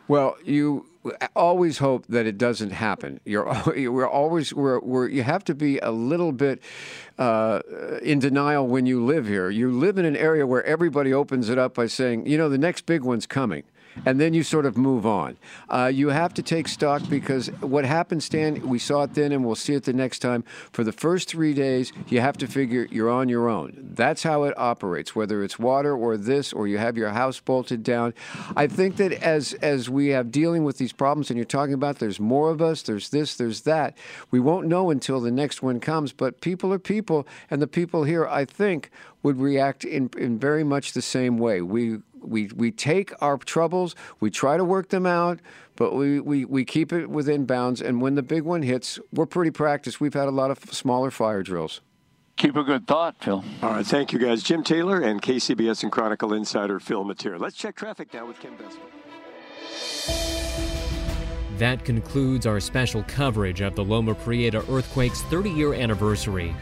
Well, 0.08 0.38
you 0.46 0.86
always 1.36 1.78
hope 1.80 2.06
that 2.08 2.26
it 2.26 2.38
doesn't 2.38 2.72
happen. 2.72 3.20
You're 3.26 3.46
we're 3.92 4.08
always 4.08 4.54
we're, 4.54 4.80
we're 4.80 5.08
you 5.08 5.24
have 5.24 5.44
to 5.46 5.56
be 5.56 5.78
a 5.80 5.92
little 5.92 6.32
bit 6.32 6.62
uh, 7.18 7.62
in 8.02 8.20
denial 8.20 8.68
when 8.68 8.86
you 8.86 9.04
live 9.06 9.28
here. 9.28 9.50
You 9.50 9.72
live 9.72 9.98
in 9.98 10.06
an 10.06 10.16
area 10.16 10.46
where 10.46 10.64
everybody 10.64 11.14
opens 11.14 11.50
it 11.50 11.58
up 11.58 11.76
by 11.76 11.88
saying, 11.88 12.28
you 12.28 12.38
know, 12.38 12.50
the 12.50 12.58
next 12.58 12.86
big 12.86 13.04
one's 13.04 13.26
coming 13.26 13.64
and 14.06 14.20
then 14.20 14.34
you 14.34 14.44
sort 14.44 14.66
of 14.66 14.78
move 14.78 15.06
on. 15.06 15.38
Uh, 15.70 15.92
you 15.94 16.10
have 16.10 16.34
to 16.34 16.44
take 16.44 16.68
stock 16.68 17.02
because 17.10 17.48
what 17.62 17.86
happened, 17.86 18.24
Stan, 18.24 18.68
we 18.68 18.80
saw 18.80 19.04
it 19.04 19.14
then 19.14 19.32
and 19.32 19.46
we'll 19.46 19.56
see 19.56 19.74
it 19.74 19.84
the 19.84 19.94
next 19.94 20.20
time. 20.20 20.44
For 20.72 20.84
the 20.84 20.92
first 20.92 21.30
three 21.30 21.54
days, 21.54 21.94
you 22.08 22.20
have 22.22 22.38
to 22.38 22.48
figure 22.48 22.88
you're 22.92 23.10
on 23.10 23.30
your 23.30 23.48
own. 23.48 23.74
That's 23.78 24.24
how 24.24 24.44
it 24.44 24.58
operates, 24.58 25.16
whether 25.16 25.44
it's 25.44 25.58
water 25.58 25.96
or 25.96 26.18
this 26.18 26.52
or 26.52 26.68
you 26.68 26.78
have 26.78 26.98
your 26.98 27.10
house 27.10 27.40
bolted 27.40 27.84
down. 27.84 28.14
I 28.56 28.68
think 28.68 28.98
that 28.98 29.14
as, 29.14 29.54
as 29.54 29.90
we 29.90 30.10
have 30.10 30.32
dealing 30.32 30.64
with 30.64 30.78
these 30.78 30.94
problems 30.94 31.30
and 31.30 31.38
you're 31.38 31.46
talking 31.46 31.74
about 31.74 32.00
there's 32.00 32.20
more 32.20 32.50
of 32.50 32.62
us, 32.62 32.82
there's 32.82 33.10
this, 33.10 33.36
there's 33.36 33.62
that, 33.62 33.98
we 34.32 34.40
won't 34.40 34.68
know 34.68 34.90
until 34.90 35.20
the 35.20 35.32
next 35.32 35.62
one 35.62 35.80
comes, 35.80 36.12
but 36.12 36.42
people 36.42 36.74
are 36.74 36.80
people, 36.80 37.28
and 37.50 37.62
the 37.62 37.68
people 37.68 38.04
here, 38.04 38.26
I 38.26 38.46
think, 38.46 38.90
would 39.24 39.40
react 39.40 39.84
in, 39.84 40.10
in 40.18 40.38
very 40.38 40.64
much 40.64 40.94
the 40.94 41.02
same 41.02 41.38
way. 41.38 41.62
We 41.62 42.00
we, 42.28 42.50
we 42.56 42.72
take 42.72 43.14
our 43.22 43.38
troubles, 43.38 43.96
we 44.20 44.30
try 44.30 44.58
to 44.58 44.64
work 44.64 44.90
them 44.90 45.06
out, 45.06 45.40
but 45.76 45.94
we, 45.94 46.20
we, 46.20 46.46
we 46.46 46.66
keep 46.66 46.94
it 46.94 47.10
within 47.10 47.46
bounds. 47.46 47.82
And 47.82 48.02
when 48.02 48.16
the 48.16 48.24
big 48.24 48.44
one 48.44 48.62
hits, 48.62 49.00
we're 49.12 49.26
pretty 49.26 49.52
practiced. 49.52 50.00
We've 50.00 50.14
had 50.14 50.28
a 50.28 50.32
lot 50.32 50.52
of 50.52 50.60
smaller 50.74 51.12
fire 51.12 51.44
drills. 51.44 51.82
Keep 52.38 52.58
a 52.58 52.64
good 52.64 52.86
thought, 52.86 53.16
Phil. 53.22 53.44
All 53.64 53.70
right, 53.72 53.86
thank 53.86 54.12
you 54.12 54.20
guys. 54.20 54.44
Jim 54.44 54.64
Taylor 54.64 55.00
and 55.02 55.22
KCBS 55.22 55.84
and 55.84 55.92
Chronicle 55.92 56.34
insider 56.34 56.80
Phil 56.80 57.06
Matier. 57.06 57.40
Let's 57.40 57.56
check 57.56 57.76
traffic 57.76 58.14
now 58.14 58.26
with 58.26 58.40
Ken 58.40 58.58
Besser. 58.58 58.80
That 61.58 61.86
concludes 61.86 62.46
our 62.46 62.60
special 62.60 63.04
coverage 63.04 63.62
of 63.62 63.76
the 63.76 63.84
Loma 63.84 64.14
Prieta 64.14 64.66
earthquake's 64.70 65.22
30 65.24 65.50
year 65.52 65.74
anniversary. 65.74 66.54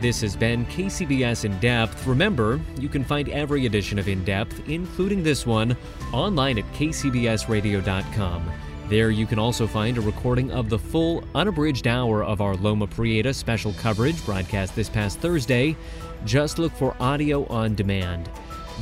This 0.00 0.20
has 0.20 0.36
been 0.36 0.64
KCBS 0.66 1.44
In 1.44 1.58
Depth. 1.58 2.06
Remember, 2.06 2.60
you 2.78 2.88
can 2.88 3.02
find 3.02 3.28
every 3.30 3.66
edition 3.66 3.98
of 3.98 4.06
In 4.06 4.22
Depth, 4.24 4.68
including 4.68 5.24
this 5.24 5.44
one, 5.44 5.76
online 6.12 6.58
at 6.58 6.72
kcbsradio.com. 6.72 8.52
There 8.88 9.10
you 9.10 9.26
can 9.26 9.40
also 9.40 9.66
find 9.66 9.98
a 9.98 10.00
recording 10.00 10.52
of 10.52 10.68
the 10.68 10.78
full, 10.78 11.24
unabridged 11.34 11.88
hour 11.88 12.22
of 12.22 12.40
our 12.40 12.54
Loma 12.54 12.86
Prieta 12.86 13.34
special 13.34 13.72
coverage 13.72 14.24
broadcast 14.24 14.76
this 14.76 14.88
past 14.88 15.18
Thursday. 15.18 15.76
Just 16.24 16.60
look 16.60 16.72
for 16.72 16.94
audio 17.00 17.44
on 17.46 17.74
demand. 17.74 18.30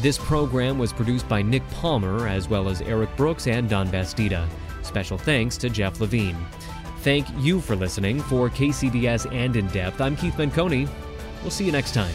This 0.00 0.18
program 0.18 0.78
was 0.78 0.92
produced 0.92 1.26
by 1.30 1.40
Nick 1.40 1.66
Palmer, 1.70 2.28
as 2.28 2.50
well 2.50 2.68
as 2.68 2.82
Eric 2.82 3.16
Brooks 3.16 3.46
and 3.46 3.70
Don 3.70 3.88
Bastida. 3.88 4.46
Special 4.82 5.16
thanks 5.16 5.56
to 5.56 5.70
Jeff 5.70 5.98
Levine. 5.98 6.36
Thank 7.00 7.26
you 7.38 7.60
for 7.62 7.74
listening. 7.74 8.20
For 8.20 8.50
KCBS 8.50 9.32
and 9.32 9.56
In 9.56 9.66
Depth, 9.68 10.00
I'm 10.02 10.14
Keith 10.14 10.34
Menconi. 10.34 10.86
We'll 11.46 11.52
see 11.52 11.64
you 11.64 11.70
next 11.70 11.94
time. 11.94 12.12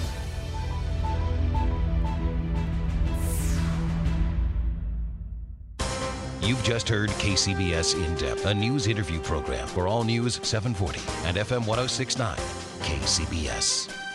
You've 6.42 6.62
just 6.66 6.90
heard 6.90 7.12
KCBS 7.12 7.96
In 7.96 8.14
Depth, 8.16 8.46
a 8.46 8.54
news 8.54 8.88
interview 8.88 9.22
program 9.22 9.70
for 9.70 9.88
All 9.88 10.04
News 10.04 10.42
740 10.44 11.00
and 11.30 11.38
FM 11.38 11.66
1069. 11.66 12.36
KCBS. 12.82 14.11